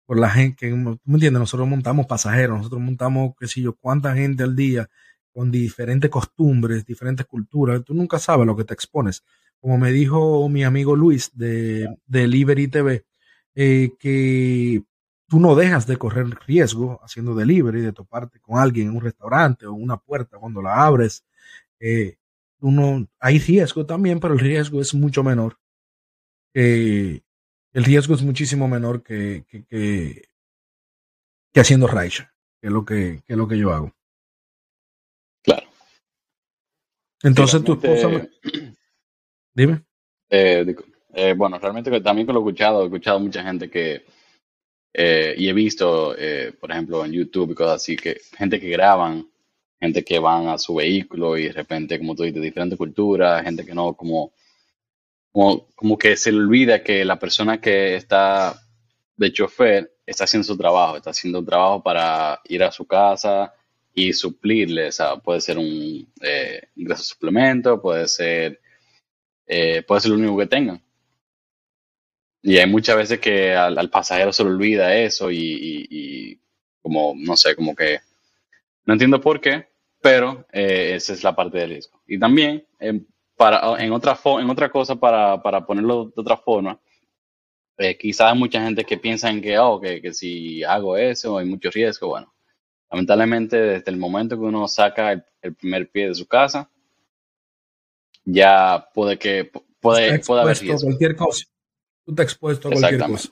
por 0.04 0.18
la 0.18 0.28
gente, 0.28 0.68
¿tú 0.68 0.76
me 0.76 1.14
entiendes? 1.14 1.40
Nosotros 1.40 1.66
montamos 1.66 2.04
pasajeros, 2.04 2.58
nosotros 2.58 2.82
montamos, 2.82 3.32
qué 3.40 3.46
sé 3.46 3.62
yo, 3.62 3.74
cuánta 3.74 4.14
gente 4.14 4.42
al 4.42 4.54
día 4.54 4.86
con 5.32 5.50
diferentes 5.50 6.10
costumbres, 6.10 6.84
diferentes 6.84 7.24
culturas, 7.24 7.82
tú 7.84 7.94
nunca 7.94 8.18
sabes 8.18 8.46
lo 8.46 8.54
que 8.54 8.64
te 8.64 8.74
expones. 8.74 9.24
Como 9.60 9.78
me 9.78 9.92
dijo 9.92 10.48
mi 10.48 10.64
amigo 10.64 10.94
Luis 10.94 11.30
de, 11.36 11.88
de 12.06 12.20
Delivery 12.20 12.68
TV, 12.68 13.04
eh, 13.54 13.90
que 13.98 14.82
tú 15.28 15.40
no 15.40 15.54
dejas 15.54 15.86
de 15.86 15.96
correr 15.96 16.26
riesgo 16.46 17.00
haciendo 17.02 17.34
delivery, 17.34 17.80
de 17.80 17.92
toparte 17.92 18.40
con 18.40 18.58
alguien 18.58 18.88
en 18.88 18.96
un 18.96 19.02
restaurante 19.02 19.66
o 19.66 19.72
una 19.72 19.96
puerta 19.96 20.38
cuando 20.38 20.62
la 20.62 20.84
abres. 20.84 21.24
Eh, 21.80 22.16
uno, 22.60 23.06
hay 23.18 23.38
riesgo 23.38 23.84
también, 23.84 24.20
pero 24.20 24.34
el 24.34 24.40
riesgo 24.40 24.80
es 24.80 24.94
mucho 24.94 25.22
menor 25.22 25.58
que, 26.52 27.22
el 27.72 27.84
riesgo 27.84 28.14
es 28.14 28.22
muchísimo 28.22 28.68
menor 28.68 29.02
que, 29.02 29.44
que, 29.48 29.64
que, 29.64 31.60
haciendo 31.60 31.86
Raicha, 31.86 32.32
que 32.60 32.68
es 32.68 32.72
lo 32.72 32.84
que, 32.84 33.22
que, 33.26 33.32
es 33.32 33.36
lo 33.36 33.46
que 33.48 33.58
yo 33.58 33.72
hago. 33.72 33.94
Claro. 35.42 35.66
Entonces 37.22 37.62
tu 37.64 37.74
esposa... 37.74 38.28
Dime. 39.58 39.82
Eh, 40.30 40.74
eh, 41.14 41.34
bueno, 41.36 41.58
realmente 41.58 42.00
también 42.00 42.26
que 42.26 42.32
lo 42.32 42.38
he 42.38 42.42
escuchado, 42.42 42.82
he 42.82 42.86
escuchado 42.86 43.20
mucha 43.20 43.42
gente 43.42 43.68
que... 43.68 44.04
Eh, 44.94 45.34
y 45.36 45.48
he 45.48 45.52
visto, 45.52 46.14
por 46.60 46.70
ejemplo, 46.70 47.04
en 47.04 47.12
YouTube 47.12 47.52
y 47.52 47.54
cosas 47.54 47.76
así, 47.76 47.96
que 47.96 48.20
gente 48.36 48.58
que 48.58 48.68
graban, 48.68 49.28
gente 49.80 50.02
que 50.04 50.18
van 50.18 50.48
a 50.48 50.58
su 50.58 50.76
vehículo 50.76 51.36
y 51.36 51.44
de 51.44 51.52
repente, 51.52 51.98
como 51.98 52.14
tú 52.14 52.22
dices, 52.22 52.40
diferentes 52.40 52.78
culturas, 52.78 53.42
gente 53.44 53.64
que 53.66 53.74
no, 53.74 53.94
como 53.94 54.32
como, 55.32 55.98
que 55.98 56.16
se 56.16 56.32
le 56.32 56.38
olvida 56.38 56.82
que 56.82 57.04
la 57.04 57.18
persona 57.18 57.60
que 57.60 57.94
está 57.94 58.60
de 59.16 59.32
chofer 59.32 59.92
está 60.06 60.24
haciendo 60.24 60.46
su 60.46 60.56
trabajo, 60.56 60.96
está 60.96 61.10
haciendo 61.10 61.40
un 61.40 61.46
trabajo 61.46 61.82
para 61.82 62.40
ir 62.44 62.62
a 62.64 62.72
su 62.72 62.86
casa 62.86 63.54
y 63.94 64.12
suplirle, 64.12 64.88
o 64.88 64.92
sea, 64.92 65.16
puede 65.16 65.40
ser 65.40 65.58
un 65.58 66.12
eh, 66.22 66.62
ingreso 66.76 67.02
suplemento, 67.02 67.80
puede 67.80 68.08
ser, 68.08 68.60
eh, 69.48 69.82
puede 69.82 70.02
ser 70.02 70.10
lo 70.12 70.18
único 70.18 70.38
que 70.38 70.46
tengan. 70.46 70.82
Y 72.42 72.58
hay 72.58 72.70
muchas 72.70 72.96
veces 72.96 73.18
que 73.18 73.54
al, 73.54 73.90
pasajero 73.90 74.32
se 74.32 74.44
le 74.44 74.50
olvida 74.50 74.94
eso 74.94 75.30
y, 75.30 76.40
como, 76.80 77.14
no 77.16 77.36
sé, 77.36 77.56
como 77.56 77.74
que 77.74 78.00
no 78.84 78.92
entiendo 78.94 79.20
por 79.20 79.40
qué, 79.40 79.66
pero 80.00 80.46
eh, 80.52 80.92
esa 80.94 81.12
es 81.12 81.24
la 81.24 81.34
parte 81.34 81.58
del 81.58 81.70
riesgo. 81.70 82.00
Y 82.06 82.18
también, 82.18 82.64
para, 83.36 83.82
en, 83.82 83.92
otra 83.92 84.18
en 84.40 84.50
otra 84.50 84.70
cosa, 84.70 84.96
para, 84.96 85.42
para 85.42 85.66
ponerlo 85.66 86.06
de 86.06 86.20
otra 86.20 86.36
forma, 86.36 86.78
eh, 87.78 87.96
quizás 87.96 88.32
hay 88.32 88.38
mucha 88.38 88.62
gente 88.62 88.84
que 88.84 88.98
piensa 88.98 89.30
en 89.30 89.40
que, 89.40 89.58
oh, 89.58 89.80
que, 89.80 90.02
que, 90.02 90.12
si 90.12 90.64
hago 90.64 90.96
eso 90.96 91.38
hay 91.38 91.46
mucho 91.46 91.70
riesgo. 91.70 92.08
Bueno, 92.08 92.34
lamentablemente 92.90 93.56
desde 93.56 93.90
el 93.90 93.96
momento 93.96 94.36
que 94.36 94.42
uno 94.42 94.66
saca 94.66 95.12
el, 95.12 95.54
primer 95.54 95.88
pie 95.90 96.08
de 96.08 96.14
su 96.14 96.26
casa, 96.26 96.68
ya 98.30 98.88
puede 98.94 99.18
que 99.18 99.50
puede, 99.80 100.18
puede 100.20 100.42
haber 100.42 100.58
riesgo. 100.58 100.88
cualquier 100.88 101.16
cosa. 101.16 101.44
Tú 102.04 102.14
te 102.14 102.22
expuesto 102.22 102.68
a 102.68 102.72
cualquier 102.72 103.00
cosa. 103.06 103.30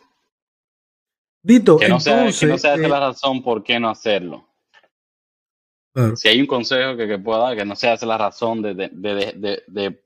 Dito, 1.42 1.76
que 1.76 1.88
no, 1.88 2.00
sea, 2.00 2.28
que 2.32 2.46
no 2.46 2.59
sea 2.59 2.76
la 2.76 3.00
razón 3.00 3.42
por 3.42 3.62
qué 3.62 3.78
no 3.78 3.88
hacerlo. 3.88 4.48
Si 6.16 6.28
hay 6.28 6.40
un 6.40 6.46
consejo 6.46 6.96
que, 6.96 7.06
que, 7.06 7.18
pueda 7.18 7.38
dar, 7.38 7.56
que 7.56 7.64
no 7.64 7.74
sea 7.74 7.96
la 8.02 8.18
razón 8.18 8.61
de, 8.61 8.74
de, 8.74 8.90
de, 8.92 9.62
de, 9.66 10.04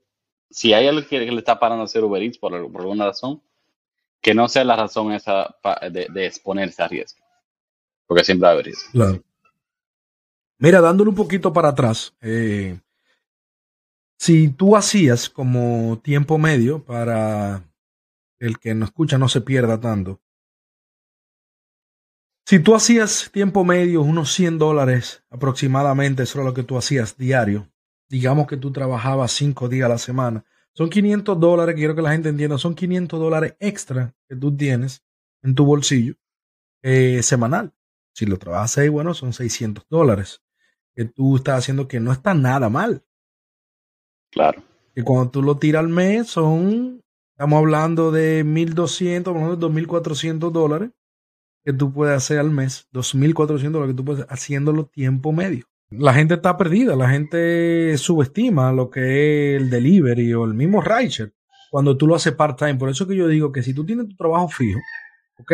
si 0.49 0.73
hay 0.73 0.87
alguien 0.87 1.05
que, 1.05 1.19
le 1.19 1.39
está 1.39 1.59
parando 1.59 1.81
a 1.81 1.85
hacer 1.85 2.03
Uber 2.03 2.21
Eats 2.21 2.37
por, 2.37 2.71
por, 2.71 2.81
alguna 2.81 3.07
razón, 3.07 3.41
que 4.21 4.33
no 4.33 4.47
sea 4.47 4.63
la 4.63 4.77
razón 4.77 5.11
esa 5.11 5.55
de, 5.91 6.25
exponerse 6.25 6.81
a 6.81 6.87
riesgo. 6.87 7.21
Porque 8.05 8.23
siempre 8.23 8.45
va 8.45 8.49
a 8.49 8.53
haber 8.53 8.65
riesgo. 8.67 8.89
Claro. 8.91 9.23
Mira, 10.59 10.79
dándole 10.79 11.09
un 11.09 11.15
poquito 11.15 11.51
para 11.51 11.69
atrás, 11.69 12.13
eh, 12.21 12.79
si 14.21 14.49
tú 14.49 14.75
hacías 14.75 15.31
como 15.31 15.99
tiempo 16.03 16.37
medio 16.37 16.85
para 16.85 17.67
el 18.39 18.59
que 18.59 18.75
no 18.75 18.85
escucha 18.85 19.17
no 19.17 19.27
se 19.27 19.41
pierda 19.41 19.81
tanto, 19.81 20.21
si 22.45 22.59
tú 22.59 22.75
hacías 22.75 23.31
tiempo 23.31 23.63
medio, 23.63 24.03
unos 24.03 24.31
100 24.33 24.59
dólares 24.59 25.23
aproximadamente, 25.31 26.21
eso 26.21 26.37
era 26.37 26.47
lo 26.47 26.53
que 26.53 26.61
tú 26.61 26.77
hacías 26.77 27.17
diario. 27.17 27.71
Digamos 28.09 28.45
que 28.45 28.57
tú 28.57 28.71
trabajabas 28.71 29.31
5 29.31 29.69
días 29.69 29.87
a 29.87 29.93
la 29.93 29.97
semana. 29.97 30.45
Son 30.75 30.91
500 30.91 31.39
dólares, 31.39 31.73
quiero 31.73 31.95
que 31.95 32.03
la 32.03 32.11
gente 32.11 32.29
entienda, 32.29 32.59
son 32.59 32.75
500 32.75 33.19
dólares 33.19 33.55
extra 33.59 34.13
que 34.29 34.35
tú 34.35 34.55
tienes 34.55 35.03
en 35.41 35.55
tu 35.55 35.65
bolsillo 35.65 36.13
eh, 36.83 37.23
semanal. 37.23 37.73
Si 38.13 38.27
lo 38.27 38.37
trabajas 38.37 38.77
ahí, 38.77 38.89
bueno, 38.89 39.15
son 39.15 39.33
600 39.33 39.87
dólares 39.89 40.43
que 40.93 41.05
tú 41.05 41.37
estás 41.37 41.57
haciendo 41.57 41.87
que 41.87 41.99
no 41.99 42.11
está 42.11 42.35
nada 42.35 42.69
mal. 42.69 43.03
Claro. 44.31 44.63
Y 44.95 45.01
cuando 45.01 45.29
tú 45.29 45.41
lo 45.41 45.57
tiras 45.57 45.81
al 45.81 45.89
mes, 45.89 46.27
son, 46.27 47.01
estamos 47.31 47.57
hablando 47.59 48.11
de 48.11 48.45
1.200, 48.45 49.23
2.400 49.57 50.51
dólares 50.51 50.91
que 51.63 51.73
tú 51.73 51.93
puedes 51.93 52.15
hacer 52.15 52.39
al 52.39 52.49
mes, 52.49 52.87
2.400 52.93 53.71
lo 53.71 53.87
que 53.87 53.93
tú 53.93 54.03
puedes 54.03 54.25
haciéndolo 54.29 54.85
tiempo 54.85 55.31
medio. 55.31 55.65
La 55.91 56.13
gente 56.13 56.35
está 56.35 56.57
perdida, 56.57 56.95
la 56.95 57.09
gente 57.09 57.97
subestima 57.97 58.71
lo 58.71 58.89
que 58.89 59.55
es 59.55 59.61
el 59.61 59.69
delivery 59.69 60.33
o 60.33 60.45
el 60.45 60.53
mismo 60.53 60.81
rideshare 60.81 61.33
cuando 61.69 61.97
tú 61.97 62.07
lo 62.07 62.15
haces 62.15 62.33
part-time. 62.33 62.75
Por 62.75 62.89
eso 62.89 63.07
que 63.07 63.15
yo 63.15 63.27
digo 63.27 63.51
que 63.51 63.63
si 63.63 63.73
tú 63.73 63.85
tienes 63.85 64.07
tu 64.09 64.15
trabajo 64.15 64.49
fijo, 64.49 64.79
¿ok? 65.39 65.53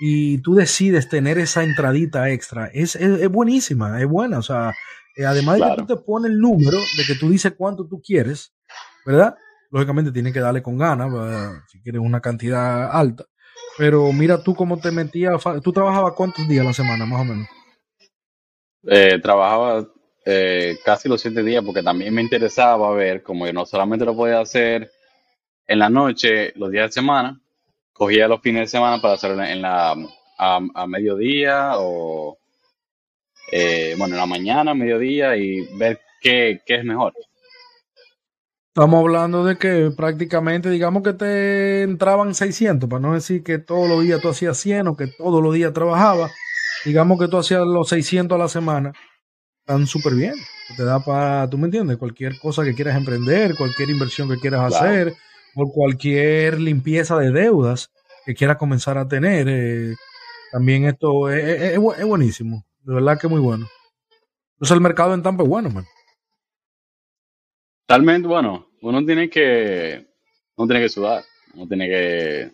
Y 0.00 0.38
tú 0.38 0.54
decides 0.54 1.08
tener 1.08 1.38
esa 1.38 1.62
entradita 1.62 2.30
extra, 2.30 2.66
es, 2.66 2.96
es, 2.96 3.28
buenísima, 3.28 4.00
es 4.00 4.08
buena. 4.08 4.38
O 4.38 4.42
sea, 4.42 4.74
eh, 5.16 5.24
además 5.24 5.58
de 5.58 5.64
que 5.70 5.76
tú 5.76 5.86
te 5.86 5.96
pones 5.96 6.30
el 6.30 6.38
número, 6.38 6.78
de 6.78 7.04
que 7.06 7.14
tú 7.14 7.30
dices 7.30 7.54
cuánto 7.56 7.86
tú 7.86 8.00
quieres, 8.00 8.54
¿verdad? 9.04 9.34
Lógicamente 9.70 10.12
tienes 10.12 10.32
que 10.32 10.40
darle 10.40 10.62
con 10.62 10.78
ganas, 10.78 11.12
si 11.68 11.80
quieres 11.82 12.00
una 12.00 12.20
cantidad 12.20 12.90
alta. 12.90 13.24
Pero 13.78 14.12
mira 14.12 14.42
tú 14.42 14.54
cómo 14.54 14.78
te 14.78 14.90
metías. 14.90 15.42
¿Tú 15.62 15.72
trabajabas 15.72 16.12
cuántos 16.14 16.46
días 16.46 16.64
a 16.64 16.68
la 16.68 16.74
semana, 16.74 17.06
más 17.06 17.20
o 17.22 17.24
menos? 17.24 17.48
Eh, 18.84 19.18
trabajaba 19.22 19.88
eh, 20.24 20.78
casi 20.84 21.08
los 21.08 21.20
siete 21.20 21.42
días 21.42 21.64
porque 21.64 21.82
también 21.82 22.14
me 22.14 22.22
interesaba 22.22 22.92
ver, 22.92 23.22
como 23.22 23.46
yo 23.46 23.52
no 23.52 23.64
solamente 23.64 24.04
lo 24.04 24.14
podía 24.14 24.40
hacer 24.40 24.90
en 25.66 25.78
la 25.78 25.88
noche, 25.88 26.52
los 26.56 26.70
días 26.70 26.88
de 26.88 26.92
semana, 26.92 27.40
cogía 27.92 28.28
los 28.28 28.40
fines 28.40 28.62
de 28.62 28.66
semana 28.66 29.00
para 29.00 29.14
hacerlo 29.14 29.42
en 29.42 29.62
la, 29.62 29.96
a, 30.38 30.86
mediodía 30.86 31.72
o, 31.76 32.38
eh, 33.52 33.94
bueno, 33.98 34.14
en 34.14 34.20
la 34.20 34.26
mañana, 34.26 34.74
mediodía 34.74 35.36
y 35.36 35.60
ver 35.76 36.00
qué, 36.20 36.60
qué 36.66 36.76
es 36.76 36.84
mejor. 36.84 37.12
Estamos 38.74 39.00
hablando 39.00 39.44
de 39.44 39.58
que 39.58 39.90
prácticamente, 39.94 40.70
digamos 40.70 41.02
que 41.02 41.12
te 41.12 41.82
entraban 41.82 42.34
600, 42.34 42.88
para 42.88 43.00
no 43.00 43.12
decir 43.12 43.42
que 43.42 43.58
todos 43.58 43.86
los 43.86 44.02
días 44.02 44.22
tú 44.22 44.30
hacías 44.30 44.56
100 44.56 44.88
o 44.88 44.96
que 44.96 45.06
todos 45.06 45.42
los 45.42 45.52
días 45.52 45.74
trabajabas. 45.74 46.32
Digamos 46.86 47.20
que 47.20 47.28
tú 47.28 47.36
hacías 47.36 47.60
los 47.66 47.90
600 47.90 48.34
a 48.34 48.38
la 48.38 48.48
semana. 48.48 48.92
Están 49.60 49.86
súper 49.86 50.14
bien. 50.14 50.34
Te 50.76 50.84
da 50.84 51.04
para, 51.04 51.48
tú 51.50 51.58
me 51.58 51.66
entiendes, 51.66 51.98
cualquier 51.98 52.38
cosa 52.38 52.64
que 52.64 52.74
quieras 52.74 52.96
emprender, 52.96 53.54
cualquier 53.56 53.90
inversión 53.90 54.28
que 54.28 54.38
quieras 54.38 54.74
hacer, 54.74 55.12
o 55.54 55.70
cualquier 55.70 56.58
limpieza 56.58 57.18
de 57.18 57.30
deudas 57.30 57.90
que 58.24 58.34
quieras 58.34 58.56
comenzar 58.56 58.96
a 58.98 59.06
tener. 59.06 59.46
Eh, 59.48 59.94
También 60.50 60.86
esto 60.86 61.28
es, 61.28 61.78
buenísimo. 61.78 62.64
De 62.82 62.94
verdad 62.94 63.18
que 63.18 63.28
muy 63.28 63.40
bueno. 63.40 63.68
Entonces 64.54 64.74
el 64.74 64.80
mercado 64.80 65.14
en 65.14 65.22
Tampa 65.22 65.42
es 65.42 65.48
bueno, 65.48 65.70
man. 65.70 65.84
Talmente 67.86 68.28
bueno. 68.28 68.68
Uno 68.80 69.04
tiene 69.04 69.30
que. 69.30 70.06
Uno 70.56 70.68
tiene 70.68 70.82
que 70.82 70.88
sudar. 70.88 71.24
Uno 71.54 71.68
tiene 71.68 71.88
que. 71.88 72.52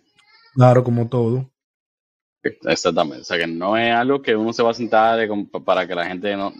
Claro, 0.55 0.85
como 0.85 1.09
todo. 1.09 1.51
Exactamente. 2.43 3.23
O 3.23 3.25
sea 3.25 3.38
que 3.38 3.47
no 3.47 3.77
es 3.77 3.93
algo 3.93 4.23
que 4.23 4.37
uno 4.37 4.53
se 4.53 4.62
va 4.62 4.71
a 4.71 4.75
sentar 4.75 5.19
para 5.64 5.87
que 5.87 5.95
la 5.95 6.07
gente 6.07 6.37
no, 6.37 6.53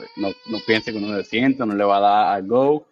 piense 0.67 0.93
que 0.93 0.99
uno 0.99 1.17
se 1.17 1.25
siente, 1.25 1.65
no 1.65 1.75
le 1.75 1.85
va 1.85 1.99
a 1.99 2.01
dar 2.01 2.37
a 2.37 2.41
go 2.41 2.87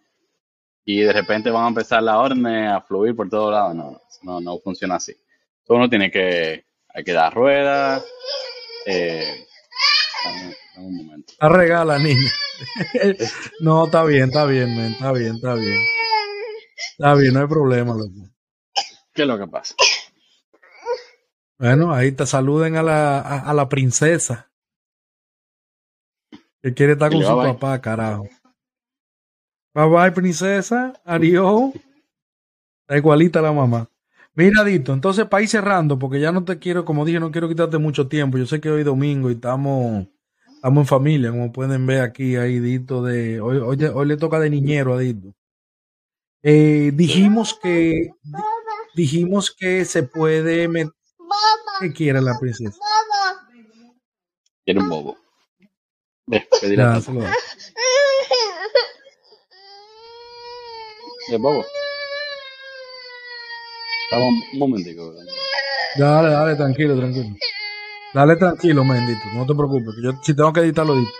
y 0.84 1.00
de 1.00 1.12
repente 1.12 1.50
van 1.50 1.64
a 1.64 1.68
empezar 1.68 2.02
la 2.02 2.18
orden 2.18 2.46
a 2.46 2.80
fluir 2.80 3.16
por 3.16 3.28
todos 3.28 3.52
lados. 3.52 3.74
No, 3.74 4.00
no, 4.22 4.40
no 4.40 4.58
funciona 4.60 4.96
así. 4.96 5.14
Uno 5.68 5.90
tiene 5.90 6.10
que, 6.10 6.64
hay 6.88 7.04
que 7.04 7.12
dar 7.12 7.34
ruedas. 7.34 8.04
Eh, 8.86 9.46
un 10.76 10.96
momento. 10.96 11.32
La 11.40 11.48
regala, 11.48 11.98
niña. 11.98 12.30
no, 13.60 13.86
está 13.86 14.04
bien, 14.04 14.24
está 14.24 14.46
bien, 14.46 14.68
está 14.70 15.12
bien, 15.12 15.36
está 15.36 15.54
bien. 15.54 15.78
Está 16.98 17.14
bien, 17.14 17.34
no 17.34 17.40
hay 17.40 17.46
problema, 17.46 17.94
loco. 17.94 18.30
¿Qué 19.12 19.22
es 19.22 19.28
lo 19.28 19.38
que 19.38 19.46
pasa? 19.46 19.74
Bueno, 21.58 21.92
ahí 21.92 22.12
te 22.12 22.26
saluden 22.26 22.76
a 22.76 22.82
la, 22.82 23.20
a, 23.20 23.54
la 23.54 23.68
princesa. 23.68 24.50
Que 26.62 26.74
quiere 26.74 26.92
estar 26.92 27.10
con 27.10 27.22
su 27.22 27.36
papá, 27.36 27.80
carajo. 27.80 28.28
Bye 29.74 29.88
bye, 29.88 30.12
princesa. 30.12 30.92
Adiós. 31.04 31.72
Está 32.82 32.96
igualita 32.98 33.40
la 33.40 33.52
mamá. 33.52 33.90
Mira, 34.34 34.62
Dito, 34.64 34.92
entonces 34.92 35.24
para 35.26 35.42
ir 35.42 35.48
cerrando, 35.48 35.98
porque 35.98 36.20
ya 36.20 36.30
no 36.30 36.44
te 36.44 36.58
quiero, 36.58 36.84
como 36.84 37.06
dije, 37.06 37.18
no 37.18 37.30
quiero 37.30 37.48
quitarte 37.48 37.78
mucho 37.78 38.06
tiempo. 38.06 38.36
Yo 38.36 38.44
sé 38.44 38.60
que 38.60 38.70
hoy 38.70 38.82
domingo 38.84 39.30
y 39.30 39.34
estamos, 39.34 40.06
estamos 40.66 40.82
en 40.82 40.88
familia, 40.88 41.30
como 41.30 41.52
pueden 41.52 41.86
ver 41.86 42.00
aquí, 42.00 42.34
ahí 42.34 42.58
Dito 42.58 43.00
de. 43.00 43.40
Hoy, 43.40 43.58
hoy, 43.58 44.06
le 44.06 44.16
toca 44.16 44.40
de 44.40 44.50
niñero 44.50 44.94
a 44.94 44.98
Dito. 44.98 45.32
Eh, 46.42 46.90
dijimos 46.92 47.56
que 47.62 48.10
dijimos 48.94 49.54
que 49.56 49.84
se 49.84 50.02
puede 50.02 50.66
meter 50.66 50.92
¿Qué 51.80 51.92
quiere 51.92 52.20
la 52.20 52.36
princesa? 52.40 52.76
Quiere 54.64 54.80
un 54.80 54.88
bobo. 54.88 55.16
Pedir 56.60 56.80
a 56.80 56.96
¿El 61.28 61.38
bobo? 61.38 61.64
Vamos 64.10 64.34
un 64.52 64.58
momentico. 64.58 65.14
Dale, 65.96 66.30
dale, 66.30 66.56
tranquilo, 66.56 66.96
tranquilo. 66.96 67.36
Dale 68.14 68.36
tranquilo, 68.36 68.84
mendito, 68.84 69.26
no 69.34 69.46
te 69.46 69.54
preocupes. 69.54 69.94
Yo 70.02 70.12
si 70.22 70.34
tengo 70.34 70.52
que 70.52 70.60
editarlo, 70.60 70.94
edito. 70.94 71.12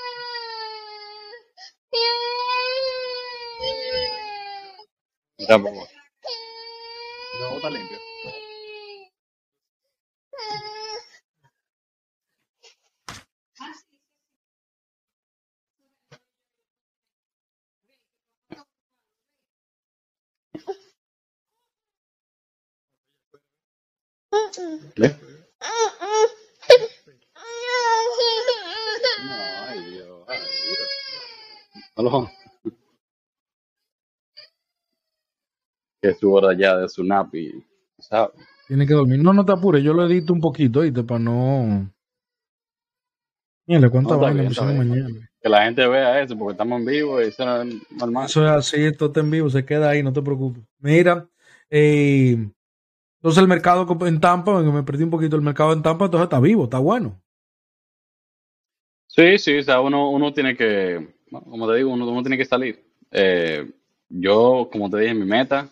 Ya, 5.49 5.57
bobo. 5.57 5.87
No, 7.41 7.57
está. 7.57 7.69
ay 29.69 29.81
Dios, 29.91 30.25
ay 30.29 30.41
Dios. 31.97 32.29
Que 36.03 36.11
es 36.11 36.19
su 36.19 36.33
hora 36.33 36.57
ya 36.57 36.77
de 36.77 36.89
su 36.89 37.03
nap 37.05 37.35
y, 37.35 37.65
¿sabes? 37.99 38.31
Tiene 38.67 38.87
que 38.87 38.95
dormir. 38.95 39.23
No, 39.23 39.33
no 39.33 39.45
te 39.45 39.53
apures, 39.53 39.83
yo 39.83 39.93
lo 39.93 40.07
edito 40.07 40.33
un 40.33 40.41
poquito, 40.41 40.81
¿viste? 40.81 41.05
Para 41.05 41.21
no... 41.21 41.91
Mira, 43.67 43.91
¿cuántas 43.91 44.13
no, 44.13 44.21
vainas 44.21 44.61
mañana? 44.61 45.09
Que 45.41 45.49
la 45.49 45.65
gente 45.65 45.87
vea 45.87 46.23
eso, 46.23 46.37
porque 46.37 46.53
estamos 46.53 46.81
en 46.81 46.87
vivo 46.87 47.21
y 47.21 47.27
eso 47.27 47.63
es 47.63 47.75
normal. 47.91 48.27
Eso 48.27 48.45
es 48.45 48.51
así, 48.51 48.85
esto 48.85 49.07
está 49.07 49.21
en 49.21 49.31
vivo, 49.31 49.51
se 49.51 49.65
queda 49.65 49.91
ahí, 49.91 50.03
no 50.03 50.13
te 50.13 50.23
preocupes. 50.23 50.63
Mira, 50.79 51.29
eh, 51.71 52.49
entonces 53.19 53.43
el 53.43 53.49
mercado 53.49 53.87
en 54.07 54.21
Tampa, 54.21 54.63
me 54.63 54.83
perdí 54.85 55.03
un 55.03 55.11
poquito 55.11 55.35
el 55.35 55.43
mercado 55.43 55.73
en 55.73 55.83
Tampa, 55.83 56.05
entonces 56.05 56.27
está 56.27 56.39
vivo, 56.39 56.65
está 56.65 56.79
bueno. 56.79 57.21
Sí, 59.09 59.39
sí, 59.39 59.59
o 59.59 59.63
sea, 59.63 59.81
uno, 59.81 60.11
uno 60.11 60.33
tiene 60.33 60.57
que, 60.57 61.16
como 61.31 61.69
te 61.69 61.77
digo, 61.77 61.91
uno, 61.91 62.09
uno 62.09 62.23
tiene 62.23 62.39
que 62.39 62.45
salir. 62.45 62.83
Eh, 63.11 63.71
yo, 64.09 64.69
como 64.71 64.89
te 64.91 64.99
dije, 64.99 65.15
mi 65.15 65.25
meta, 65.25 65.69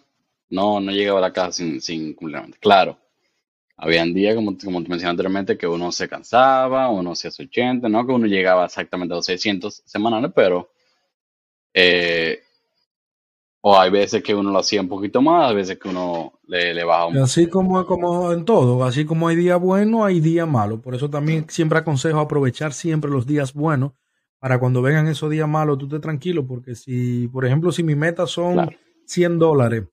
no, 0.51 0.81
no 0.81 0.90
llegaba 0.93 1.19
a 1.19 1.23
la 1.23 1.33
casa 1.33 1.53
sin, 1.53 1.81
sin 1.81 2.14
cumplir. 2.14 2.40
Claro, 2.61 2.99
habían 3.77 4.12
días, 4.12 4.35
como, 4.35 4.57
como 4.62 4.83
te 4.83 4.88
mencioné 4.88 5.11
anteriormente, 5.11 5.57
que 5.57 5.67
uno 5.67 5.93
se 5.93 6.09
cansaba, 6.09 6.90
uno 6.90 7.12
hacía 7.12 7.31
80, 7.31 7.88
no 7.88 8.07
que 8.07 8.12
uno 8.12 8.27
llegaba 8.27 8.64
exactamente 8.64 9.14
a 9.14 9.17
los 9.17 9.27
600 9.27 9.83
semanales, 9.85 10.33
pero 10.35 10.71
eh, 11.73 12.40
o 13.61 13.79
hay 13.79 13.90
veces 13.90 14.23
que 14.23 14.35
uno 14.35 14.51
lo 14.51 14.59
hacía 14.59 14.81
un 14.81 14.88
poquito 14.88 15.23
más, 15.23 15.49
hay 15.49 15.57
veces 15.57 15.79
que 15.79 15.88
uno 15.88 16.35
le, 16.47 16.75
le 16.75 16.85
baja 16.85 17.07
un 17.07 17.14
poco. 17.14 17.25
Así 17.25 17.47
como, 17.49 17.87
como 17.87 18.33
en 18.33 18.45
todo, 18.45 18.85
así 18.85 19.05
como 19.05 19.29
hay 19.29 19.37
días 19.37 19.59
buenos, 19.59 20.05
hay 20.05 20.21
días 20.21 20.47
malos. 20.47 20.81
Por 20.81 20.95
eso 20.95 21.09
también 21.09 21.47
siempre 21.49 21.79
aconsejo 21.79 22.21
aprovechar 22.21 22.73
siempre 22.73 23.11
los 23.11 23.27
días 23.27 23.55
buenos 23.55 23.93
para 24.44 24.59
cuando 24.59 24.83
vengan 24.83 25.07
esos 25.07 25.30
días 25.30 25.48
malos, 25.48 25.78
tú 25.78 25.87
estés 25.87 26.02
tranquilo, 26.02 26.46
porque 26.46 26.74
si, 26.74 27.28
por 27.28 27.46
ejemplo, 27.46 27.72
si 27.72 27.83
mi 27.83 27.94
meta 27.94 28.26
son 28.26 28.76
100 29.07 29.38
dólares 29.38 29.85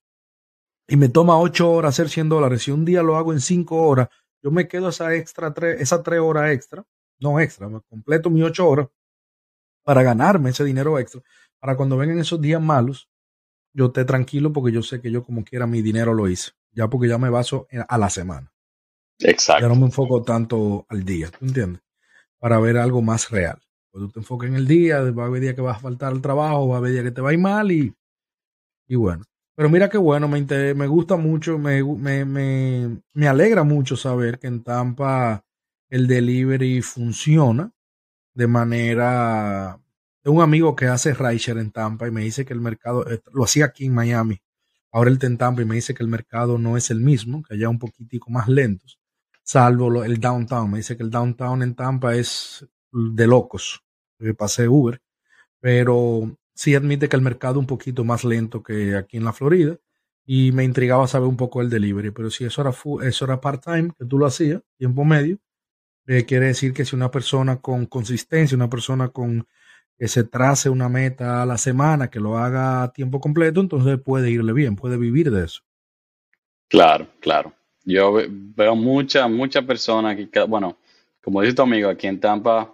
y 0.86 0.96
me 0.96 1.08
toma 1.08 1.38
8 1.38 1.72
horas 1.72 1.94
hacer 1.94 2.10
100 2.10 2.28
dólares, 2.28 2.62
si 2.62 2.70
un 2.70 2.84
día 2.84 3.02
lo 3.02 3.16
hago 3.16 3.32
en 3.32 3.40
5 3.40 3.74
horas, 3.74 4.08
yo 4.42 4.50
me 4.50 4.68
quedo 4.68 4.90
esa 4.90 5.14
extra 5.14 5.54
tres, 5.54 5.80
esas 5.80 6.02
3 6.02 6.20
horas 6.20 6.50
extra, 6.50 6.84
no 7.18 7.40
extra, 7.40 7.66
me 7.66 7.80
completo 7.80 8.28
mis 8.28 8.44
8 8.44 8.68
horas 8.68 8.88
para 9.84 10.02
ganarme 10.02 10.50
ese 10.50 10.64
dinero 10.64 10.98
extra, 10.98 11.22
para 11.58 11.74
cuando 11.74 11.96
vengan 11.96 12.18
esos 12.18 12.38
días 12.38 12.60
malos, 12.60 13.08
yo 13.72 13.86
esté 13.86 14.04
tranquilo 14.04 14.52
porque 14.52 14.70
yo 14.70 14.82
sé 14.82 15.00
que 15.00 15.10
yo 15.10 15.24
como 15.24 15.44
quiera 15.44 15.66
mi 15.66 15.80
dinero 15.80 16.12
lo 16.12 16.28
hice. 16.28 16.50
Ya 16.72 16.88
porque 16.88 17.08
ya 17.08 17.16
me 17.16 17.30
baso 17.30 17.68
a 17.88 17.96
la 17.96 18.10
semana. 18.10 18.52
Exacto. 19.18 19.62
Ya 19.62 19.68
no 19.68 19.76
me 19.76 19.86
enfoco 19.86 20.22
tanto 20.22 20.84
al 20.90 21.06
día, 21.06 21.30
¿tú 21.30 21.46
entiendes? 21.46 21.80
Para 22.38 22.60
ver 22.60 22.76
algo 22.76 23.00
más 23.00 23.30
real. 23.30 23.58
Cuando 23.92 24.08
tú 24.08 24.14
te 24.14 24.20
enfoques 24.20 24.48
en 24.48 24.56
el 24.56 24.66
día, 24.66 25.00
va 25.12 25.24
a 25.24 25.26
haber 25.26 25.42
día 25.42 25.54
que 25.54 25.60
vas 25.60 25.76
a 25.76 25.80
faltar 25.80 26.12
al 26.12 26.20
trabajo, 26.20 26.66
va 26.68 26.76
a 26.76 26.78
haber 26.78 26.92
día 26.92 27.02
que 27.04 27.12
te 27.12 27.20
va 27.20 27.30
a 27.30 27.32
ir 27.34 27.38
mal 27.38 27.70
y, 27.70 27.94
y 28.88 28.96
bueno. 28.96 29.24
Pero 29.54 29.68
mira 29.68 29.88
qué 29.88 29.98
bueno, 29.98 30.26
me, 30.28 30.42
me 30.74 30.86
gusta 30.86 31.16
mucho, 31.16 31.58
me, 31.58 31.84
me, 31.84 32.24
me, 32.24 33.02
me 33.12 33.28
alegra 33.28 33.62
mucho 33.62 33.96
saber 33.96 34.38
que 34.38 34.48
en 34.48 34.64
Tampa 34.64 35.44
el 35.90 36.06
delivery 36.06 36.82
funciona 36.82 37.70
de 38.34 38.46
manera 38.46 39.78
tengo 40.22 40.36
un 40.36 40.42
amigo 40.42 40.76
que 40.76 40.86
hace 40.86 41.14
Rideshare 41.14 41.60
en 41.60 41.72
Tampa 41.72 42.06
y 42.06 42.12
me 42.12 42.22
dice 42.22 42.44
que 42.44 42.52
el 42.52 42.60
mercado, 42.60 43.08
eh, 43.10 43.20
lo 43.32 43.42
hacía 43.42 43.66
aquí 43.66 43.86
en 43.86 43.94
Miami, 43.94 44.40
ahora 44.92 45.10
él 45.10 45.14
está 45.14 45.26
en 45.26 45.36
Tampa 45.36 45.62
y 45.62 45.64
me 45.64 45.74
dice 45.74 45.94
que 45.94 46.02
el 46.04 46.08
mercado 46.08 46.58
no 46.58 46.76
es 46.76 46.90
el 46.90 47.00
mismo, 47.00 47.42
que 47.42 47.54
allá 47.54 47.68
un 47.68 47.80
poquitico 47.80 48.30
más 48.30 48.46
lentos, 48.48 49.00
salvo 49.42 50.04
el 50.04 50.20
downtown. 50.20 50.70
Me 50.70 50.78
dice 50.78 50.96
que 50.96 51.02
el 51.02 51.10
downtown 51.10 51.62
en 51.62 51.74
Tampa 51.74 52.14
es 52.14 52.64
de 52.92 53.26
locos. 53.26 53.82
Yo 54.18 54.34
pasé 54.34 54.68
Uber, 54.68 55.00
pero 55.60 56.36
sí 56.54 56.74
admite 56.74 57.08
que 57.08 57.16
el 57.16 57.22
mercado 57.22 57.58
un 57.58 57.66
poquito 57.66 58.04
más 58.04 58.24
lento 58.24 58.62
que 58.62 58.96
aquí 58.96 59.16
en 59.16 59.24
la 59.24 59.32
Florida 59.32 59.78
y 60.24 60.52
me 60.52 60.64
intrigaba 60.64 61.08
saber 61.08 61.28
un 61.28 61.36
poco 61.36 61.60
el 61.60 61.70
delivery, 61.70 62.10
pero 62.10 62.30
si 62.30 62.44
eso 62.44 62.60
era, 62.62 62.70
eso 63.08 63.24
era 63.24 63.40
part-time, 63.40 63.90
que 63.98 64.04
tú 64.04 64.18
lo 64.18 64.26
hacías, 64.26 64.62
tiempo 64.76 65.04
medio, 65.04 65.38
eh, 66.06 66.24
quiere 66.24 66.46
decir 66.46 66.72
que 66.72 66.84
si 66.84 66.94
una 66.94 67.10
persona 67.10 67.60
con 67.60 67.86
consistencia, 67.86 68.56
una 68.56 68.70
persona 68.70 69.08
con 69.08 69.46
que 69.98 70.08
se 70.08 70.24
trace 70.24 70.68
una 70.68 70.88
meta 70.88 71.42
a 71.42 71.46
la 71.46 71.58
semana, 71.58 72.10
que 72.10 72.20
lo 72.20 72.38
haga 72.38 72.82
a 72.82 72.92
tiempo 72.92 73.20
completo, 73.20 73.60
entonces 73.60 74.00
puede 74.00 74.30
irle 74.30 74.52
bien, 74.52 74.74
puede 74.74 74.96
vivir 74.96 75.30
de 75.30 75.44
eso. 75.44 75.62
Claro, 76.68 77.06
claro. 77.20 77.52
Yo 77.84 78.14
veo 78.28 78.74
muchas, 78.74 79.30
muchas 79.30 79.64
personas 79.64 80.16
que, 80.16 80.42
bueno, 80.42 80.78
como 81.22 81.40
dice 81.40 81.54
tu 81.54 81.62
amigo, 81.62 81.88
aquí 81.88 82.06
en 82.06 82.18
Tampa, 82.18 82.72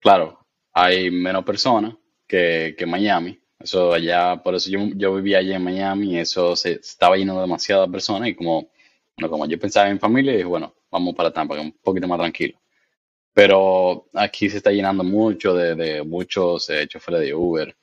claro, 0.00 0.38
hay 0.72 1.10
menos 1.10 1.44
personas 1.44 1.94
que, 2.26 2.74
que 2.78 2.86
Miami. 2.86 3.40
Eso 3.58 3.92
allá, 3.92 4.40
por 4.42 4.54
eso 4.54 4.70
yo, 4.70 4.80
yo 4.94 5.14
vivía 5.16 5.38
allá 5.38 5.56
en 5.56 5.64
Miami 5.64 6.12
y 6.14 6.18
eso 6.18 6.54
se 6.54 6.72
estaba 6.72 7.16
lleno 7.16 7.34
de 7.34 7.40
demasiadas 7.42 7.88
personas 7.88 8.28
y 8.28 8.34
como, 8.34 8.68
bueno, 9.16 9.30
como 9.30 9.46
yo 9.46 9.58
pensaba 9.58 9.88
en 9.88 9.94
mi 9.94 9.98
familia, 9.98 10.32
dije, 10.32 10.44
bueno, 10.44 10.74
vamos 10.90 11.14
para 11.14 11.32
Tampa, 11.32 11.54
que 11.54 11.60
es 11.62 11.66
un 11.66 11.72
poquito 11.82 12.06
más 12.06 12.18
tranquilo. 12.18 12.58
Pero 13.32 14.08
aquí 14.14 14.48
se 14.50 14.58
está 14.58 14.70
llenando 14.70 15.04
mucho 15.04 15.54
de, 15.54 16.02
muchos 16.02 16.70
eh, 16.70 16.86
choferes 16.88 17.20
de 17.20 17.34
Uber. 17.34 17.76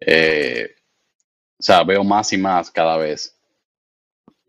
Eh, 0.00 0.74
o 1.58 1.62
sea, 1.62 1.84
veo 1.84 2.02
más 2.04 2.32
y 2.32 2.38
más 2.38 2.70
cada 2.70 2.96
vez. 2.96 3.36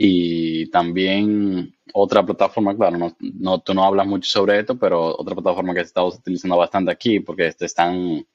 Y 0.03 0.65
también 0.71 1.75
otra 1.93 2.25
plataforma, 2.25 2.75
claro, 2.75 2.97
no, 2.97 3.15
no, 3.19 3.59
tú 3.59 3.75
no 3.75 3.83
hablas 3.83 4.07
mucho 4.07 4.27
sobre 4.31 4.59
esto, 4.59 4.75
pero 4.75 5.15
otra 5.15 5.35
plataforma 5.35 5.75
que 5.75 5.81
estamos 5.81 6.15
utilizando 6.15 6.57
bastante 6.57 6.91
aquí, 6.91 7.19
porque 7.19 7.45
este 7.45 7.65
están, 7.65 8.25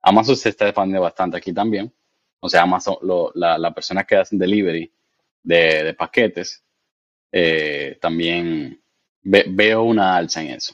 Amazon 0.00 0.36
se 0.36 0.50
está 0.50 0.66
expandiendo 0.66 1.02
bastante 1.02 1.36
aquí 1.36 1.52
también. 1.52 1.92
O 2.38 2.48
sea, 2.48 2.62
Amazon, 2.62 2.98
lo, 3.02 3.32
la, 3.34 3.58
la 3.58 3.74
persona 3.74 4.04
que 4.04 4.14
hacen 4.14 4.38
delivery 4.38 4.92
de, 5.42 5.82
de 5.82 5.94
paquetes, 5.94 6.62
eh, 7.32 7.98
también 8.00 8.80
veo 9.24 9.82
una 9.82 10.14
alza 10.14 10.40
en 10.40 10.50
eso. 10.50 10.72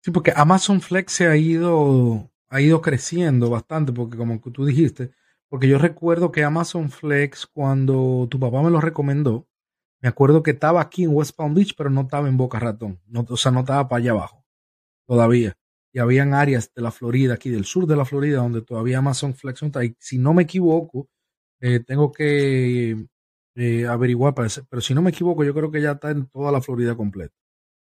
Sí, 0.00 0.12
porque 0.12 0.32
Amazon 0.36 0.80
Flex 0.80 1.12
se 1.12 1.26
ha 1.26 1.36
ido, 1.36 2.30
ha 2.48 2.60
ido 2.60 2.80
creciendo 2.82 3.50
bastante, 3.50 3.92
porque 3.92 4.16
como 4.16 4.38
tú 4.38 4.64
dijiste, 4.64 5.10
porque 5.48 5.68
yo 5.68 5.78
recuerdo 5.78 6.32
que 6.32 6.44
Amazon 6.44 6.90
Flex, 6.90 7.46
cuando 7.46 8.26
tu 8.30 8.38
papá 8.40 8.62
me 8.62 8.70
lo 8.70 8.80
recomendó, 8.80 9.46
me 10.00 10.08
acuerdo 10.08 10.42
que 10.42 10.52
estaba 10.52 10.80
aquí 10.80 11.04
en 11.04 11.14
West 11.14 11.36
Palm 11.36 11.54
Beach, 11.54 11.74
pero 11.76 11.90
no 11.90 12.02
estaba 12.02 12.28
en 12.28 12.36
Boca 12.36 12.58
Ratón. 12.58 13.00
No, 13.06 13.24
o 13.28 13.36
sea, 13.36 13.52
no 13.52 13.60
estaba 13.60 13.88
para 13.88 14.00
allá 14.00 14.10
abajo. 14.12 14.44
Todavía. 15.06 15.56
Y 15.92 15.98
habían 15.98 16.34
áreas 16.34 16.72
de 16.74 16.82
la 16.82 16.90
Florida, 16.90 17.34
aquí 17.34 17.50
del 17.50 17.64
sur 17.64 17.86
de 17.86 17.96
la 17.96 18.04
Florida, 18.04 18.38
donde 18.38 18.62
todavía 18.62 18.98
Amazon 18.98 19.34
Flex 19.34 19.62
no 19.62 19.68
está. 19.68 19.84
Y 19.84 19.96
si 19.98 20.18
no 20.18 20.34
me 20.34 20.42
equivoco, 20.42 21.08
eh, 21.60 21.80
tengo 21.80 22.12
que 22.12 23.06
eh, 23.54 23.86
averiguar, 23.86 24.34
pero 24.34 24.80
si 24.82 24.94
no 24.94 25.02
me 25.02 25.10
equivoco, 25.10 25.42
yo 25.44 25.54
creo 25.54 25.70
que 25.70 25.80
ya 25.80 25.92
está 25.92 26.10
en 26.10 26.26
toda 26.26 26.52
la 26.52 26.60
Florida 26.60 26.94
completa. 26.94 27.34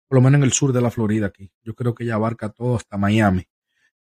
Por 0.08 0.16
lo 0.18 0.22
menos 0.22 0.38
en 0.38 0.44
el 0.44 0.52
sur 0.52 0.72
de 0.72 0.80
la 0.80 0.90
Florida 0.90 1.26
aquí. 1.26 1.52
Yo 1.62 1.74
creo 1.74 1.94
que 1.94 2.04
ya 2.04 2.16
abarca 2.16 2.48
todo 2.48 2.76
hasta 2.76 2.98
Miami. 2.98 3.46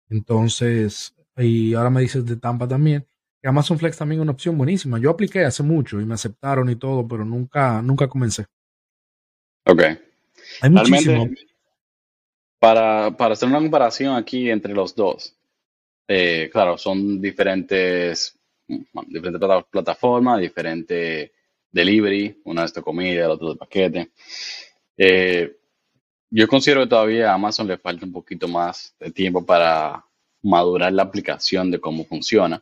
Entonces, 0.09 1.15
y 1.37 1.75
ahora 1.75 1.91
me 1.91 2.03
dices 2.03 2.25
de 2.25 2.37
Tampa 2.37 2.69
también. 2.69 3.07
Que 3.47 3.51
Amazon 3.51 3.79
Flex 3.79 3.97
también 3.97 4.21
es 4.21 4.23
una 4.25 4.33
opción 4.33 4.59
buenísima. 4.59 4.99
Yo 4.99 5.09
apliqué 5.09 5.45
hace 5.45 5.63
mucho 5.63 6.01
y 6.01 6.05
me 6.05 6.15
aceptaron 6.15 6.69
y 6.69 6.75
todo, 6.75 7.07
pero 7.07 7.25
nunca, 7.25 7.81
nunca 7.81 8.09
comencé. 8.09 8.45
Ok. 9.65 9.83
Hay 10.63 10.69
muchísimo. 10.69 11.31
Para, 12.59 13.17
para 13.17 13.35
hacer 13.35 13.49
una 13.49 13.61
comparación 13.61 14.17
aquí 14.17 14.51
entre 14.51 14.75
los 14.75 14.97
dos, 14.97 15.33
eh, 16.09 16.51
claro, 16.53 16.77
son 16.77 17.21
diferentes, 17.21 18.37
diferentes 18.67 19.49
plataformas, 19.71 20.41
diferentes 20.41 21.31
delivery, 21.71 22.41
una 22.47 22.65
es 22.65 22.75
de 22.75 22.83
comida, 22.83 23.27
el 23.27 23.31
otro 23.31 23.51
de 23.51 23.59
paquete. 23.59 24.11
Eh, 24.97 25.57
yo 26.31 26.49
considero 26.49 26.81
que 26.81 26.89
todavía 26.89 27.31
a 27.31 27.35
Amazon 27.35 27.69
le 27.69 27.79
falta 27.79 28.07
un 28.07 28.13
poquito 28.13 28.49
más 28.49 28.93
de 28.99 29.13
tiempo 29.13 29.47
para 29.47 30.05
madurar 30.43 30.93
la 30.93 31.05
aplicación 31.05 31.71
de 31.71 31.79
cómo 31.79 32.05
funciona. 32.05 32.61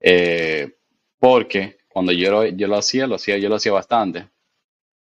Eh, 0.00 0.78
porque 1.18 1.78
cuando 1.88 2.12
yo 2.12 2.30
lo, 2.30 2.46
yo 2.46 2.68
lo 2.68 2.76
hacía, 2.76 3.06
lo 3.06 3.16
hacía, 3.16 3.38
yo 3.38 3.48
lo 3.48 3.56
hacía 3.56 3.72
bastante. 3.72 4.28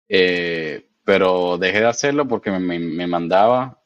Eh, 0.09 0.89
pero 1.05 1.59
dejé 1.59 1.81
de 1.81 1.87
hacerlo 1.87 2.27
porque 2.27 2.51
me, 2.51 2.79
me, 2.79 3.07
mandaba 3.07 3.83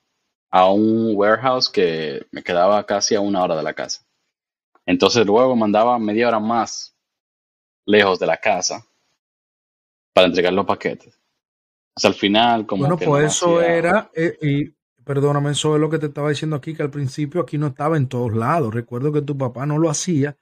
a 0.50 0.70
un 0.70 1.12
warehouse 1.14 1.68
que 1.68 2.26
me 2.30 2.42
quedaba 2.42 2.84
casi 2.86 3.14
a 3.14 3.20
una 3.20 3.42
hora 3.42 3.56
de 3.56 3.62
la 3.62 3.74
casa. 3.74 4.06
Entonces 4.86 5.26
luego 5.26 5.56
mandaba 5.56 5.98
media 5.98 6.28
hora 6.28 6.38
más 6.38 6.96
lejos 7.86 8.18
de 8.18 8.26
la 8.26 8.36
casa 8.36 8.86
para 10.12 10.28
entregar 10.28 10.52
los 10.52 10.66
paquetes. 10.66 11.18
Hasta 11.96 12.08
al 12.08 12.14
final, 12.14 12.66
como. 12.66 12.86
Bueno, 12.86 12.98
pues 12.98 13.26
eso 13.26 13.60
era, 13.60 14.10
eh, 14.14 14.36
y 14.42 14.74
perdóname, 15.04 15.50
eso 15.50 15.74
es 15.74 15.80
lo 15.80 15.90
que 15.90 15.98
te 15.98 16.06
estaba 16.06 16.28
diciendo 16.28 16.56
aquí, 16.56 16.74
que 16.74 16.82
al 16.82 16.90
principio 16.90 17.40
aquí 17.40 17.58
no 17.58 17.68
estaba 17.68 17.96
en 17.96 18.08
todos 18.08 18.34
lados. 18.34 18.74
Recuerdo 18.74 19.12
que 19.12 19.22
tu 19.22 19.36
papá 19.36 19.66
no 19.66 19.78
lo 19.78 19.90
hacía 19.90 20.36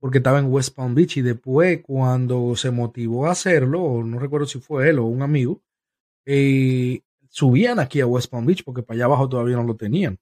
porque 0.00 0.18
estaba 0.18 0.38
en 0.38 0.52
West 0.52 0.74
Palm 0.74 0.94
Beach 0.94 1.16
y 1.16 1.22
después 1.22 1.82
cuando 1.82 2.54
se 2.56 2.70
motivó 2.70 3.26
a 3.26 3.32
hacerlo, 3.32 4.02
no 4.04 4.18
recuerdo 4.18 4.46
si 4.46 4.60
fue 4.60 4.90
él 4.90 4.98
o 4.98 5.04
un 5.04 5.22
amigo, 5.22 5.62
eh, 6.26 7.00
subían 7.28 7.78
aquí 7.80 8.00
a 8.00 8.06
West 8.06 8.30
Palm 8.30 8.46
Beach 8.46 8.64
porque 8.64 8.82
para 8.82 8.96
allá 8.96 9.04
abajo 9.06 9.28
todavía 9.28 9.56
no 9.56 9.64
lo 9.64 9.76
tenían. 9.76 10.18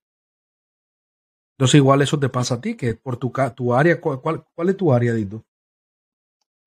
Entonces 1.56 1.76
igual 1.76 2.02
eso 2.02 2.18
te 2.18 2.28
pasa 2.28 2.54
a 2.54 2.60
ti, 2.60 2.74
que 2.74 2.94
por 2.94 3.16
tu, 3.16 3.32
tu 3.54 3.74
área, 3.74 4.00
¿cuál, 4.00 4.20
cuál 4.54 4.68
es 4.68 4.76
tu 4.76 4.92
área, 4.92 5.14
Dito? 5.14 5.44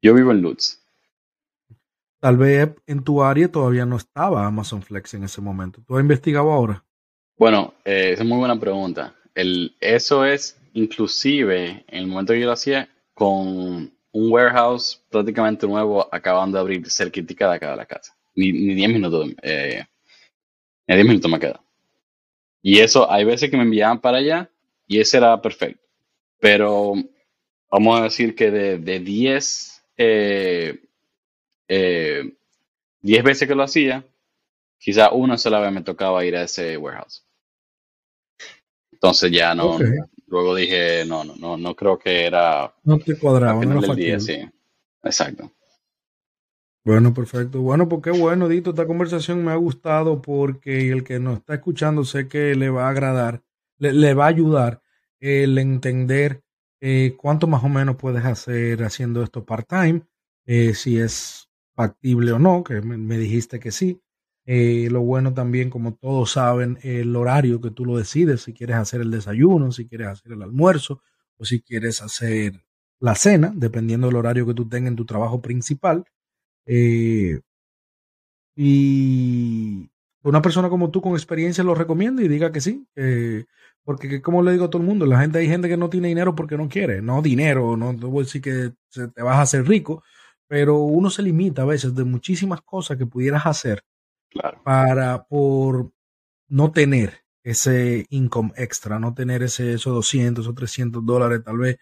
Yo 0.02 0.13
vivo 0.13 0.32
en 0.32 0.41
Lutz. 0.41 0.86
Tal 2.20 2.38
vez 2.38 2.70
en 2.88 3.04
tu 3.04 3.22
área 3.22 3.52
todavía 3.52 3.86
no 3.86 3.98
estaba 3.98 4.46
Amazon 4.46 4.82
Flex 4.82 5.13
en 5.15 5.24
ese 5.24 5.41
momento. 5.41 5.82
¿Tú 5.86 5.96
has 5.96 6.02
investigado 6.02 6.52
ahora? 6.52 6.84
Bueno, 7.38 7.74
eh, 7.84 8.12
esa 8.13 8.24
es 8.24 8.30
muy 8.30 8.38
buena 8.38 8.60
pregunta. 8.60 9.15
El, 9.34 9.76
eso 9.80 10.26
es 10.26 10.58
inclusive 10.74 11.84
en 11.88 12.00
el 12.00 12.08
momento 12.08 12.34
que 12.34 12.39
yo 12.39 12.46
lo 12.46 12.54
hacía 12.54 12.89
con 13.15 13.91
un 14.12 14.32
warehouse 14.32 15.04
prácticamente 15.10 15.65
nuevo 15.65 16.08
acabando 16.13 16.58
de 16.58 16.62
abrir 16.62 16.91
cerquita 16.91 17.49
de 17.49 17.56
acá 17.56 17.71
de 17.71 17.78
la 17.78 17.86
casa. 17.88 18.15
Ni, 18.36 18.51
ni 18.51 18.75
10 18.75 18.89
minutos, 18.91 19.30
eh, 19.41 19.84
ni 20.88 20.95
10 20.95 21.08
minutos 21.08 21.32
me 21.32 21.39
queda. 21.39 21.60
Y 22.62 22.80
eso, 22.80 23.10
hay 23.12 23.23
veces 23.23 23.49
que 23.49 23.58
me 23.58 23.63
enviaban 23.63 23.99
para 23.99 24.19
allá 24.19 24.49
y 24.86 24.99
ese 24.99 25.17
era 25.17 25.41
perfecto. 25.41 25.82
Pero 26.39 26.93
vamos 27.71 27.99
a 27.99 28.04
decir 28.04 28.36
que 28.36 28.51
de, 28.51 28.78
de 28.78 28.99
10 28.99 29.84
eh, 29.97 30.80
eh, 31.67 32.36
10 33.01 33.23
veces 33.23 33.47
que 33.47 33.56
lo 33.56 33.63
hacía, 33.63 34.04
quizá 34.80 35.12
una 35.12 35.38
sola 35.38 35.60
vez 35.60 35.71
me 35.71 35.84
tocaba 35.84 36.25
ir 36.25 36.36
a 36.36 36.43
ese 36.43 36.75
warehouse. 36.78 37.23
Entonces 38.91 39.32
ya 39.32 39.54
no, 39.54 39.78
luego 40.28 40.56
dije, 40.56 41.06
no, 41.06 41.24
no, 41.24 41.36
no, 41.36 41.58
no 41.58 41.76
creo 41.76 41.98
que 41.98 42.26
era... 42.26 42.74
No 42.84 42.98
te 43.00 43.18
cuadraba, 43.18 43.64
no 43.66 43.82
del 43.82 43.96
día, 43.96 44.20
sí. 44.20 44.40
Exacto. 45.04 45.52
Bueno, 46.86 47.16
perfecto. 47.16 47.62
Bueno, 47.62 47.90
pues 47.90 48.04
qué 48.04 48.12
bueno, 48.12 48.48
Dito. 48.48 48.70
Esta 48.70 48.86
conversación 48.86 49.44
me 49.44 49.52
ha 49.52 49.56
gustado 49.56 50.22
porque 50.22 50.92
el 50.92 51.04
que 51.04 51.20
nos 51.20 51.40
está 51.40 51.56
escuchando 51.56 52.04
sé 52.06 52.28
que 52.28 52.54
le 52.54 52.70
va 52.70 52.86
a 52.86 52.90
agradar, 52.92 53.42
le, 53.80 54.14
va 54.14 54.26
a 54.26 54.30
ayudar 54.30 54.84
el 55.20 55.58
entender 55.58 56.44
eh, 56.80 57.16
cuánto 57.18 57.48
más 57.48 57.64
o 57.64 57.70
menos 57.70 57.96
puedes 57.96 58.24
hacer 58.24 58.84
haciendo 58.84 59.24
esto 59.24 59.44
part-time, 59.44 60.04
eh, 60.46 60.76
si 60.76 61.00
es 61.00 61.50
factible 61.74 62.32
o 62.34 62.40
no, 62.40 62.64
que 62.64 62.82
me, 62.82 63.18
dijiste 63.18 63.60
que 63.60 63.72
sí. 63.72 64.00
Eh, 64.48 64.90
lo 64.92 65.02
bueno 65.02 65.34
también, 65.34 65.70
como 65.72 65.96
todos 65.96 66.34
saben, 66.34 66.78
el 66.84 67.16
horario 67.16 67.60
que 67.60 67.72
tú 67.72 67.84
lo 67.86 67.98
decides, 67.98 68.42
si 68.42 68.54
quieres 68.54 68.76
hacer 68.78 69.02
el 69.02 69.10
desayuno, 69.12 69.72
si 69.72 69.88
quieres 69.88 70.08
hacer 70.08 70.34
el 70.34 70.44
almuerzo 70.44 71.02
o 71.38 71.46
si 71.46 71.62
quieres 71.62 72.02
hacer 72.02 72.64
la 73.00 73.16
cena, 73.16 73.52
dependiendo 73.56 74.08
del 74.08 74.18
horario 74.18 74.46
que 74.46 74.54
tú 74.54 74.70
tengas 74.70 74.90
en 74.92 74.96
tu 74.96 75.06
trabajo 75.06 75.42
principal. 75.42 76.06
Eh, 76.68 77.40
y 78.56 79.90
una 80.24 80.42
persona 80.42 80.70
como 80.70 80.92
tú 80.92 81.02
con 81.02 81.14
experiencia 81.14 81.64
lo 81.64 81.76
recomienda 81.76 82.24
y 82.24 82.28
diga 82.28 82.52
que 82.52 82.62
sí, 82.62 82.88
porque 83.84 84.22
como 84.22 84.42
le 84.42 84.54
digo 84.54 84.66
a 84.66 84.70
todo 84.70 84.82
el 84.82 84.88
mundo, 84.88 85.06
la 85.06 85.20
gente 85.20 85.40
hay 85.40 85.48
gente 85.48 85.68
que 85.68 85.78
no 85.78 85.90
tiene 85.90 86.08
dinero 86.08 86.36
porque 86.36 86.58
no 86.58 86.70
quiere, 86.70 87.02
no 87.02 87.22
dinero, 87.22 87.76
no, 87.78 87.94
no 87.94 88.10
voy 88.10 88.22
a 88.22 88.26
decir 88.26 88.42
que 88.42 88.74
te 88.92 89.22
vas 89.22 89.38
a 89.38 89.42
hacer 89.42 89.68
rico, 89.68 90.04
pero 90.48 90.78
uno 90.80 91.10
se 91.10 91.22
limita 91.22 91.64
a 91.64 91.66
veces 91.66 91.96
de 91.96 92.04
muchísimas 92.06 92.62
cosas 92.62 92.98
que 92.98 93.06
pudieras 93.06 93.46
hacer 93.46 93.84
para 94.63 95.26
por 95.26 95.91
no 96.48 96.71
tener 96.71 97.26
ese 97.43 98.06
income 98.10 98.52
extra, 98.58 99.00
no 99.00 99.13
tener 99.13 99.43
ese, 99.43 99.74
esos 99.74 99.93
200 99.93 100.48
o 100.48 100.54
300 100.54 101.06
dólares 101.06 101.43
tal 101.43 101.58
vez, 101.60 101.78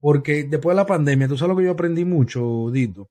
porque 0.00 0.44
después 0.44 0.74
de 0.74 0.82
la 0.82 0.86
pandemia, 0.86 1.28
tú 1.28 1.36
sabes 1.36 1.54
lo 1.54 1.58
que 1.58 1.66
yo 1.66 1.72
aprendí 1.72 2.04
mucho, 2.04 2.70
Dito, 2.72 3.10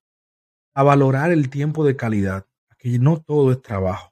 a 0.74 0.84
valorar 0.84 1.32
el 1.32 1.50
tiempo 1.50 1.86
de 1.86 1.96
calidad, 1.96 2.46
que 2.78 3.00
no 3.00 3.22
todo 3.22 3.52
es 3.52 3.62
trabajo. 3.62 4.12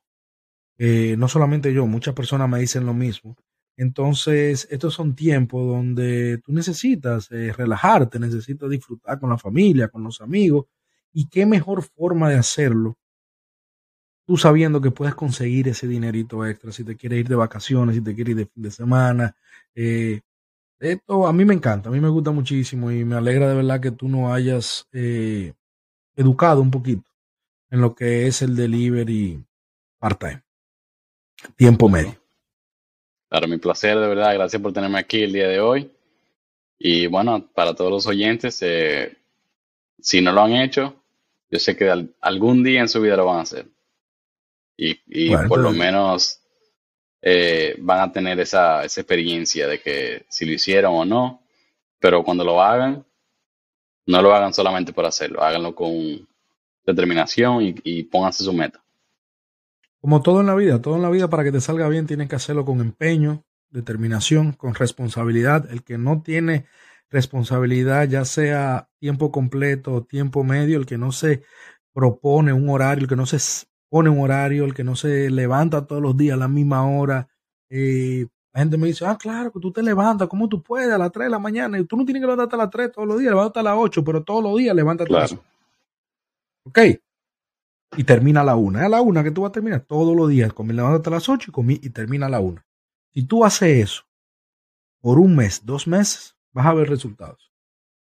Eh, 0.78 1.16
no 1.18 1.28
solamente 1.28 1.74
yo, 1.74 1.86
muchas 1.88 2.14
personas 2.14 2.50
me 2.50 2.60
dicen 2.60 2.86
lo 2.86 2.94
mismo. 2.94 3.36
Entonces, 3.76 4.68
estos 4.72 4.94
son 4.94 5.16
tiempos 5.16 5.66
donde 5.66 6.40
tú 6.40 6.54
necesitas 6.54 7.32
eh, 7.32 7.54
relajarte, 7.54 8.20
necesitas 8.20 8.70
disfrutar 8.70 9.20
con 9.20 9.30
la 9.30 9.38
familia, 9.38 9.90
con 9.90 10.04
los 10.04 10.22
amigos, 10.22 10.66
y 11.14 11.28
qué 11.30 11.46
mejor 11.46 11.84
forma 11.84 12.30
de 12.30 12.38
hacerlo, 12.38 12.98
tú 14.30 14.38
sabiendo 14.38 14.80
que 14.80 14.92
puedes 14.92 15.16
conseguir 15.16 15.70
ese 15.70 15.88
dinerito 15.88 16.46
extra, 16.46 16.72
si 16.72 16.84
te 16.84 16.96
quieres 16.96 17.22
ir 17.22 17.28
de 17.28 17.34
vacaciones, 17.34 17.96
si 17.96 18.04
te 18.04 18.14
quieres 18.14 18.34
ir 18.34 18.38
de 18.38 18.46
fin 18.46 18.62
de 18.62 18.70
semana. 18.70 19.36
Eh, 19.74 20.22
esto 20.80 21.26
a 21.26 21.34
mí 21.34 21.46
me 21.46 21.56
encanta, 21.56 21.90
a 21.90 21.92
mí 21.92 22.00
me 22.00 22.10
gusta 22.10 22.30
muchísimo 22.30 22.92
y 22.92 23.04
me 23.04 23.16
alegra 23.16 23.50
de 23.50 23.56
verdad 23.56 23.82
que 23.82 23.90
tú 23.90 24.08
no 24.08 24.32
hayas 24.32 24.88
eh, 24.94 25.54
educado 26.16 26.62
un 26.62 26.70
poquito 26.70 27.10
en 27.72 27.82
lo 27.82 27.96
que 27.96 28.28
es 28.28 28.44
el 28.44 28.56
delivery 28.56 29.44
part-time, 29.98 30.44
tiempo 31.56 31.90
medio. 31.90 32.16
Claro, 33.30 33.48
mi 33.48 33.58
placer, 33.58 33.98
de 33.98 34.08
verdad. 34.10 34.36
Gracias 34.36 34.62
por 34.62 34.74
tenerme 34.74 35.00
aquí 35.00 35.24
el 35.24 35.34
día 35.34 35.48
de 35.48 35.60
hoy. 35.60 35.92
Y 36.78 37.08
bueno, 37.08 37.50
para 37.52 37.74
todos 37.74 37.90
los 37.90 38.06
oyentes, 38.06 38.60
eh, 38.62 39.18
si 40.00 40.22
no 40.22 40.32
lo 40.32 40.44
han 40.44 40.54
hecho, 40.54 40.94
yo 41.50 41.58
sé 41.58 41.76
que 41.76 41.90
algún 42.22 42.64
día 42.64 42.82
en 42.82 42.90
su 42.90 43.02
vida 43.02 43.18
lo 43.18 43.26
van 43.26 43.40
a 43.40 43.42
hacer. 43.42 43.66
Y, 44.82 45.36
por 45.48 45.60
lo 45.60 45.72
menos 45.72 46.40
eh, 47.22 47.76
van 47.80 48.00
a 48.00 48.12
tener 48.14 48.40
esa, 48.40 48.86
esa 48.86 49.02
experiencia 49.02 49.68
de 49.68 49.82
que 49.82 50.26
si 50.30 50.46
lo 50.46 50.54
hicieron 50.54 50.94
o 50.96 51.04
no, 51.04 51.44
pero 52.00 52.24
cuando 52.24 52.46
lo 52.46 52.62
hagan, 52.62 53.06
no 54.06 54.22
lo 54.22 54.34
hagan 54.34 54.54
solamente 54.54 54.94
por 54.94 55.06
hacerlo, 55.06 55.44
háganlo 55.44 55.76
con, 55.76 56.28
determinación 56.90 57.62
y, 57.62 57.76
y 57.84 58.04
pónganse 58.04 58.44
su 58.44 58.54
meta. 58.54 58.84
Como 60.02 60.22
todo 60.22 60.42
en 60.42 60.48
la 60.48 60.56
vida, 60.56 60.82
todo 60.82 60.96
en 60.96 61.02
la 61.02 61.10
vida 61.10 61.30
para 61.30 61.44
que 61.44 61.52
te 61.52 61.62
salga 61.62 61.88
bien 61.90 62.08
tienes 62.08 62.30
que 62.30 62.36
hacerlo 62.36 62.66
con 62.66 62.80
empeño, 62.80 63.44
determinación, 63.70 64.54
con 64.54 64.74
responsabilidad. 64.76 65.70
El 65.72 65.84
que 65.84 65.98
no 65.98 66.22
tiene 66.22 66.66
responsabilidad, 67.10 68.08
ya 68.08 68.24
sea 68.26 68.90
tiempo 69.00 69.32
completo 69.32 69.94
o 69.94 70.04
tiempo 70.04 70.44
medio, 70.44 70.78
el 70.78 70.86
que 70.86 70.98
no 70.98 71.12
se 71.12 71.44
propone 71.94 72.54
un 72.54 72.70
horario, 72.70 73.04
el 73.04 73.10
que 73.10 73.16
no 73.16 73.26
se 73.26 73.40
pone 73.90 74.10
un 74.10 74.20
horario, 74.20 74.66
el 74.66 74.74
que 74.74 74.84
no 74.84 74.96
se 74.96 75.30
levanta 75.30 75.86
todos 75.86 76.02
los 76.02 76.16
días 76.16 76.36
a 76.36 76.40
la 76.40 76.48
misma 76.48 76.88
hora. 76.88 77.28
Eh, 77.70 78.28
la 78.54 78.62
gente 78.62 78.78
me 78.78 78.88
dice, 78.88 79.06
ah, 79.06 79.18
claro, 79.18 79.52
que 79.52 79.60
tú 79.60 79.72
te 79.72 79.84
levantas, 79.84 80.28
¿cómo 80.28 80.50
tú 80.50 80.62
puedes 80.64 80.92
a 80.92 80.98
las 80.98 81.12
3 81.12 81.26
de 81.26 81.30
la 81.30 81.40
mañana? 81.40 81.78
Y 81.80 81.86
tú 81.86 81.96
no 81.98 82.06
tienes 82.06 82.22
que 82.22 82.28
levantarte 82.28 82.56
a 82.56 82.58
las 82.58 82.70
3 82.70 82.92
todos 82.92 83.08
los 83.08 83.20
días, 83.20 83.32
levántate 83.32 83.60
a 83.60 83.64
las 83.64 83.76
8, 83.78 84.04
pero 84.04 84.24
todos 84.24 84.44
los 84.44 84.58
días 84.58 84.76
levántate 84.76 85.14
a 85.14 85.20
las 85.20 85.32
8. 85.34 85.44
Ok. 86.66 86.80
Y 87.98 88.04
termina 88.04 88.42
a 88.42 88.44
la 88.44 88.56
1. 88.56 88.80
Es 88.80 88.86
a 88.86 88.90
la 88.90 89.02
1 89.02 89.24
que 89.24 89.32
tú 89.32 89.42
vas 89.42 89.50
a 89.50 89.54
terminar 89.54 89.82
todos 89.82 90.16
los 90.16 90.30
días. 90.30 90.54
Comí, 90.54 90.74
levántate 90.74 91.10
a 91.10 91.14
las 91.14 91.30
8 91.30 91.52
y, 91.68 91.86
y 91.86 91.90
termina 91.90 92.26
a 92.26 92.30
la 92.30 92.40
1. 92.40 92.62
Si 93.14 93.24
tú 93.24 93.46
haces 93.46 93.84
eso 93.84 94.04
por 95.02 95.20
un 95.20 95.36
mes, 95.36 95.66
dos 95.66 95.88
meses, 95.88 96.36
vas 96.52 96.66
a 96.66 96.74
ver 96.74 96.90
resultados. 96.90 97.52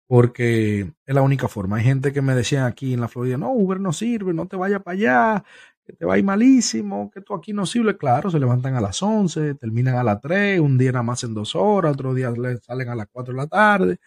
Porque 0.06 0.92
es 1.06 1.14
la 1.14 1.22
única 1.22 1.48
forma. 1.48 1.76
Hay 1.76 1.84
gente 1.84 2.12
que 2.12 2.20
me 2.20 2.34
decía 2.34 2.66
aquí 2.66 2.92
en 2.92 3.00
la 3.00 3.08
Florida, 3.08 3.36
no, 3.36 3.52
Uber 3.52 3.78
no 3.78 3.92
sirve, 3.92 4.34
no 4.34 4.46
te 4.46 4.56
vayas 4.56 4.82
para 4.82 4.96
allá, 4.96 5.44
que 5.84 5.92
te 5.92 6.04
va 6.04 6.14
a 6.14 6.18
ir 6.18 6.24
malísimo, 6.24 7.10
que 7.10 7.20
tú 7.20 7.34
aquí 7.34 7.52
no 7.52 7.66
sirve. 7.66 7.96
Claro, 7.96 8.30
se 8.30 8.38
levantan 8.38 8.76
a 8.76 8.80
las 8.80 9.02
11, 9.02 9.54
terminan 9.54 9.96
a 9.96 10.04
las 10.04 10.20
3, 10.20 10.60
un 10.60 10.78
día 10.78 10.92
nada 10.92 11.02
más 11.02 11.24
en 11.24 11.34
dos 11.34 11.54
horas, 11.54 11.92
otro 11.94 12.14
día 12.14 12.32
salen 12.62 12.88
a 12.88 12.94
las 12.94 13.08
4 13.10 13.34
de 13.34 13.38
la 13.38 13.46
tarde. 13.46 13.98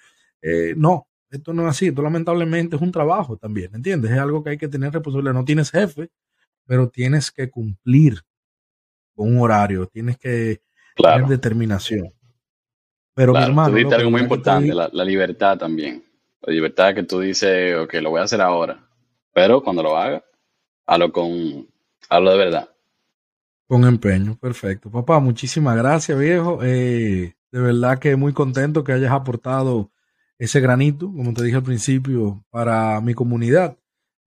Eh, 0.41 0.73
no, 0.77 1.07
esto 1.29 1.53
no 1.53 1.63
es 1.63 1.69
así. 1.69 1.87
Esto 1.87 2.01
lamentablemente 2.01 2.75
es 2.75 2.81
un 2.81 2.91
trabajo 2.91 3.37
también, 3.37 3.73
¿entiendes? 3.73 4.11
Es 4.11 4.19
algo 4.19 4.43
que 4.43 4.51
hay 4.51 4.57
que 4.57 4.67
tener 4.67 4.93
responsabilidad. 4.93 5.33
No 5.33 5.45
tienes 5.45 5.71
jefe, 5.71 6.09
pero 6.65 6.89
tienes 6.89 7.31
que 7.31 7.49
cumplir 7.49 8.19
con 9.15 9.35
un 9.35 9.41
horario, 9.41 9.87
tienes 9.87 10.17
que 10.17 10.61
tener 10.95 11.27
determinación. 11.27 12.13
Pero 13.13 13.33
mi 13.33 13.43
hermano. 13.43 13.69
Tú 13.69 13.75
dices 13.75 13.93
algo 13.93 14.11
muy 14.11 14.21
importante, 14.21 14.73
la, 14.73 15.05
libertad 15.05 15.57
también. 15.57 16.03
La 16.41 16.53
libertad 16.53 16.93
que 16.93 17.03
tú 17.03 17.19
dices, 17.19 17.75
ok, 17.77 17.93
lo 17.95 18.11
voy 18.11 18.21
a 18.21 18.23
hacer 18.23 18.41
ahora. 18.41 18.85
Pero 19.33 19.63
cuando 19.63 19.83
lo 19.83 19.97
haga, 19.97 20.23
hazlo 20.85 21.11
con. 21.11 21.67
Hazlo 22.09 22.31
de 22.31 22.37
verdad. 22.37 22.69
Con 23.67 23.85
empeño, 23.85 24.37
perfecto. 24.37 24.91
Papá, 24.91 25.19
muchísimas 25.19 25.75
gracias, 25.77 26.17
viejo. 26.17 26.59
Eh, 26.63 27.35
de 27.51 27.59
verdad 27.59 27.99
que 27.99 28.15
muy 28.15 28.33
contento 28.33 28.83
que 28.83 28.91
hayas 28.91 29.11
aportado 29.11 29.91
ese 30.37 30.59
granito, 30.59 31.11
como 31.11 31.33
te 31.33 31.43
dije 31.43 31.57
al 31.57 31.63
principio, 31.63 32.43
para 32.49 32.99
mi 33.01 33.13
comunidad. 33.13 33.77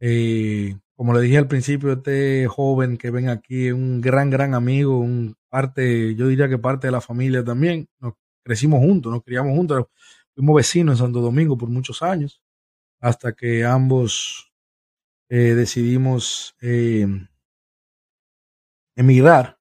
Eh, 0.00 0.76
como 0.94 1.12
le 1.12 1.20
dije 1.20 1.36
al 1.36 1.48
principio, 1.48 1.92
este 1.92 2.46
joven 2.46 2.96
que 2.96 3.10
ven 3.10 3.28
aquí 3.28 3.68
es 3.68 3.74
un 3.74 4.00
gran, 4.00 4.30
gran 4.30 4.54
amigo, 4.54 4.98
un 4.98 5.36
parte, 5.48 6.14
yo 6.14 6.28
diría 6.28 6.48
que 6.48 6.58
parte 6.58 6.86
de 6.86 6.92
la 6.92 7.00
familia 7.00 7.44
también 7.44 7.88
crecimos 8.42 8.80
juntos, 8.80 9.12
nos 9.12 9.22
criamos 9.22 9.54
juntos, 9.56 9.86
fuimos 10.34 10.56
vecinos 10.56 10.94
en 10.94 11.06
Santo 11.06 11.20
Domingo 11.20 11.58
por 11.58 11.68
muchos 11.68 12.02
años, 12.02 12.40
hasta 13.00 13.32
que 13.32 13.64
ambos 13.64 14.52
eh, 15.28 15.54
decidimos 15.54 16.56
eh, 16.60 17.06
emigrar 18.96 19.58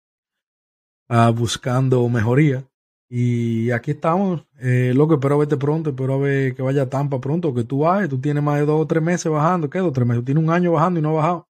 a 1.07 1.29
buscando 1.29 2.07
mejoría. 2.09 2.67
Y 3.07 3.71
aquí 3.71 3.91
estamos, 3.91 4.45
eh, 4.59 4.91
loco, 4.95 5.13
espero 5.13 5.37
verte 5.37 5.57
pronto, 5.57 5.91
espero 5.91 6.19
ver 6.19 6.55
que 6.55 6.61
vaya 6.63 6.83
a 6.83 6.89
Tampa 6.89 7.21
pronto, 7.21 7.53
que 7.53 7.63
tú 7.63 7.79
bajes, 7.79 8.09
tú 8.09 8.19
tienes 8.19 8.41
más 8.41 8.59
de 8.59 8.65
dos 8.65 8.81
o 8.81 8.87
tres 8.87 9.03
meses 9.03 9.31
bajando, 9.31 9.69
¿qué? 9.69 9.79
Dos 9.79 9.89
o 9.89 9.93
tres 9.93 10.07
meses, 10.07 10.25
tienes 10.25 10.43
un 10.43 10.49
año 10.49 10.71
bajando 10.71 10.99
y 10.99 11.03
no 11.03 11.09
has 11.09 11.15
bajado. 11.15 11.47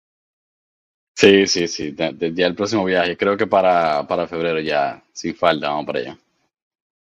Sí, 1.16 1.48
sí, 1.48 1.68
sí, 1.70 1.96
ya 1.96 2.48
el 2.48 2.56
próximo 2.56 2.84
viaje, 2.84 3.16
creo 3.16 3.38
que 3.38 3.48
para, 3.48 4.06
para 4.06 4.28
febrero 4.28 4.60
ya, 4.60 5.02
sin 5.14 5.34
falta, 5.34 5.70
vamos 5.70 5.86
para 5.86 6.00
allá. 6.00 6.20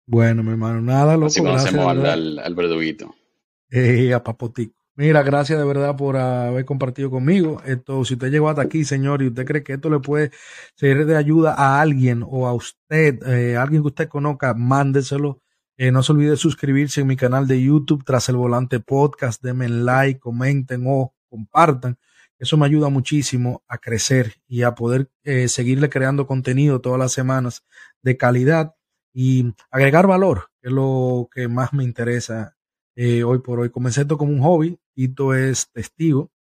Bueno, 0.07 0.43
mi 0.43 0.53
hermano, 0.53 0.81
nada, 0.81 1.15
loco. 1.15 1.27
Así 1.27 1.43
conocemos 1.43 1.87
al, 1.87 2.39
al, 2.39 2.55
verduguito. 2.55 3.15
Eh, 3.71 4.15
a 4.15 4.25
Papotico. 4.25 4.78
Mira, 4.99 5.23
gracias 5.23 5.57
de 5.57 5.65
verdad 5.65 5.95
por 5.97 6.17
haber 6.17 6.65
compartido 6.65 7.09
conmigo. 7.09 7.63
Esto, 7.65 8.05
si 8.05 8.15
usted 8.15 8.33
llegó 8.33 8.49
hasta 8.49 8.63
aquí, 8.63 8.85
señor, 8.85 9.23
y 9.23 9.29
usted 9.29 9.45
cree 9.47 9.63
que 9.63 9.75
esto 9.75 9.89
le 9.91 10.01
puede 10.01 10.33
ser 10.75 11.07
de 11.07 11.17
ayuda 11.17 11.55
a 11.55 11.81
alguien 11.81 12.25
o 12.27 12.49
a 12.49 12.53
usted, 12.53 13.23
eh, 13.29 13.57
alguien 13.57 13.83
que 13.83 13.89
usted 13.89 14.09
conozca, 14.09 14.55
mándeselo. 14.55 15.41
Eh, 15.77 15.93
no 15.93 16.03
se 16.03 16.11
olvide 16.11 16.31
de 16.31 16.37
suscribirse 16.37 17.03
en 17.03 17.07
mi 17.07 17.15
canal 17.15 17.47
de 17.47 17.63
YouTube, 17.63 18.03
Tras 18.05 18.29
el 18.29 18.35
Volante 18.35 18.81
Podcast. 18.81 19.41
Denme 19.41 19.69
like, 19.69 20.19
comenten 20.19 20.83
o 20.89 21.15
compartan. 21.31 21.97
Eso 22.37 22.57
me 22.57 22.67
ayuda 22.67 22.89
muchísimo 22.89 23.63
a 23.69 23.79
crecer 23.79 24.35
y 24.49 24.63
a 24.65 24.75
poder 24.75 25.09
eh, 25.23 25.47
seguirle 25.47 25.89
creando 25.91 26.27
contenido 26.27 26.81
todas 26.81 26.99
las 26.99 27.13
semanas 27.13 27.65
de 28.03 28.17
calidad 28.17 28.75
y 29.15 29.55
agregar 29.71 30.09
valor, 30.09 30.51
que 30.61 30.71
es 30.71 30.75
lo 30.75 31.29
que 31.33 31.47
más 31.47 31.73
me 31.73 31.85
interesa 31.85 32.58
eh, 32.99 33.23
hoy 33.23 33.39
por 33.39 33.61
hoy. 33.61 33.71
Comencé 33.71 34.01
esto 34.01 34.19
como 34.19 34.33
un 34.33 34.41
hobby, 34.41 34.77
Tito 34.93 35.33
es 35.33 35.71
testigo, 35.71 36.33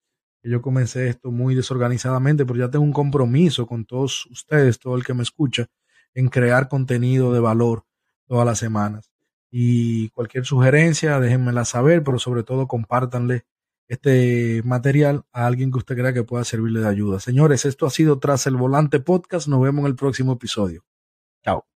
yo 0.42 0.62
comencé 0.62 1.08
esto 1.08 1.30
muy 1.32 1.54
desorganizadamente, 1.54 2.46
pero 2.46 2.58
ya 2.58 2.72
tengo 2.72 2.84
un 2.84 2.94
compromiso 2.94 3.68
con 3.68 3.86
todos 3.86 4.26
ustedes, 4.28 4.80
todo 4.80 4.96
el 4.96 5.06
que 5.06 5.14
me 5.14 5.22
escucha, 5.22 5.68
en 6.16 6.30
crear 6.30 6.68
contenido 6.68 7.32
de 7.32 7.40
valor 7.40 7.84
todas 8.26 8.46
las 8.46 8.58
semanas. 8.58 9.12
Y 9.52 10.10
cualquier 10.10 10.46
sugerencia, 10.46 11.20
déjenmela 11.20 11.64
saber, 11.64 12.04
pero 12.04 12.18
sobre 12.18 12.42
todo 12.44 12.68
compártanle 12.68 13.46
este 13.88 14.64
material 14.64 15.26
a 15.32 15.46
alguien 15.46 15.72
que 15.72 15.78
usted 15.78 15.96
crea 15.96 16.14
que 16.14 16.24
pueda 16.24 16.44
servirle 16.44 16.80
de 16.80 16.88
ayuda. 16.88 17.20
Señores, 17.20 17.66
esto 17.66 17.86
ha 17.86 17.92
sido 17.92 18.18
Tras 18.18 18.48
el 18.48 18.56
Volante 18.56 19.00
Podcast. 19.00 19.48
Nos 19.48 19.62
vemos 19.62 19.82
en 19.82 19.88
el 19.88 19.96
próximo 19.96 20.34
episodio. 20.34 20.84
Chao. 21.44 21.77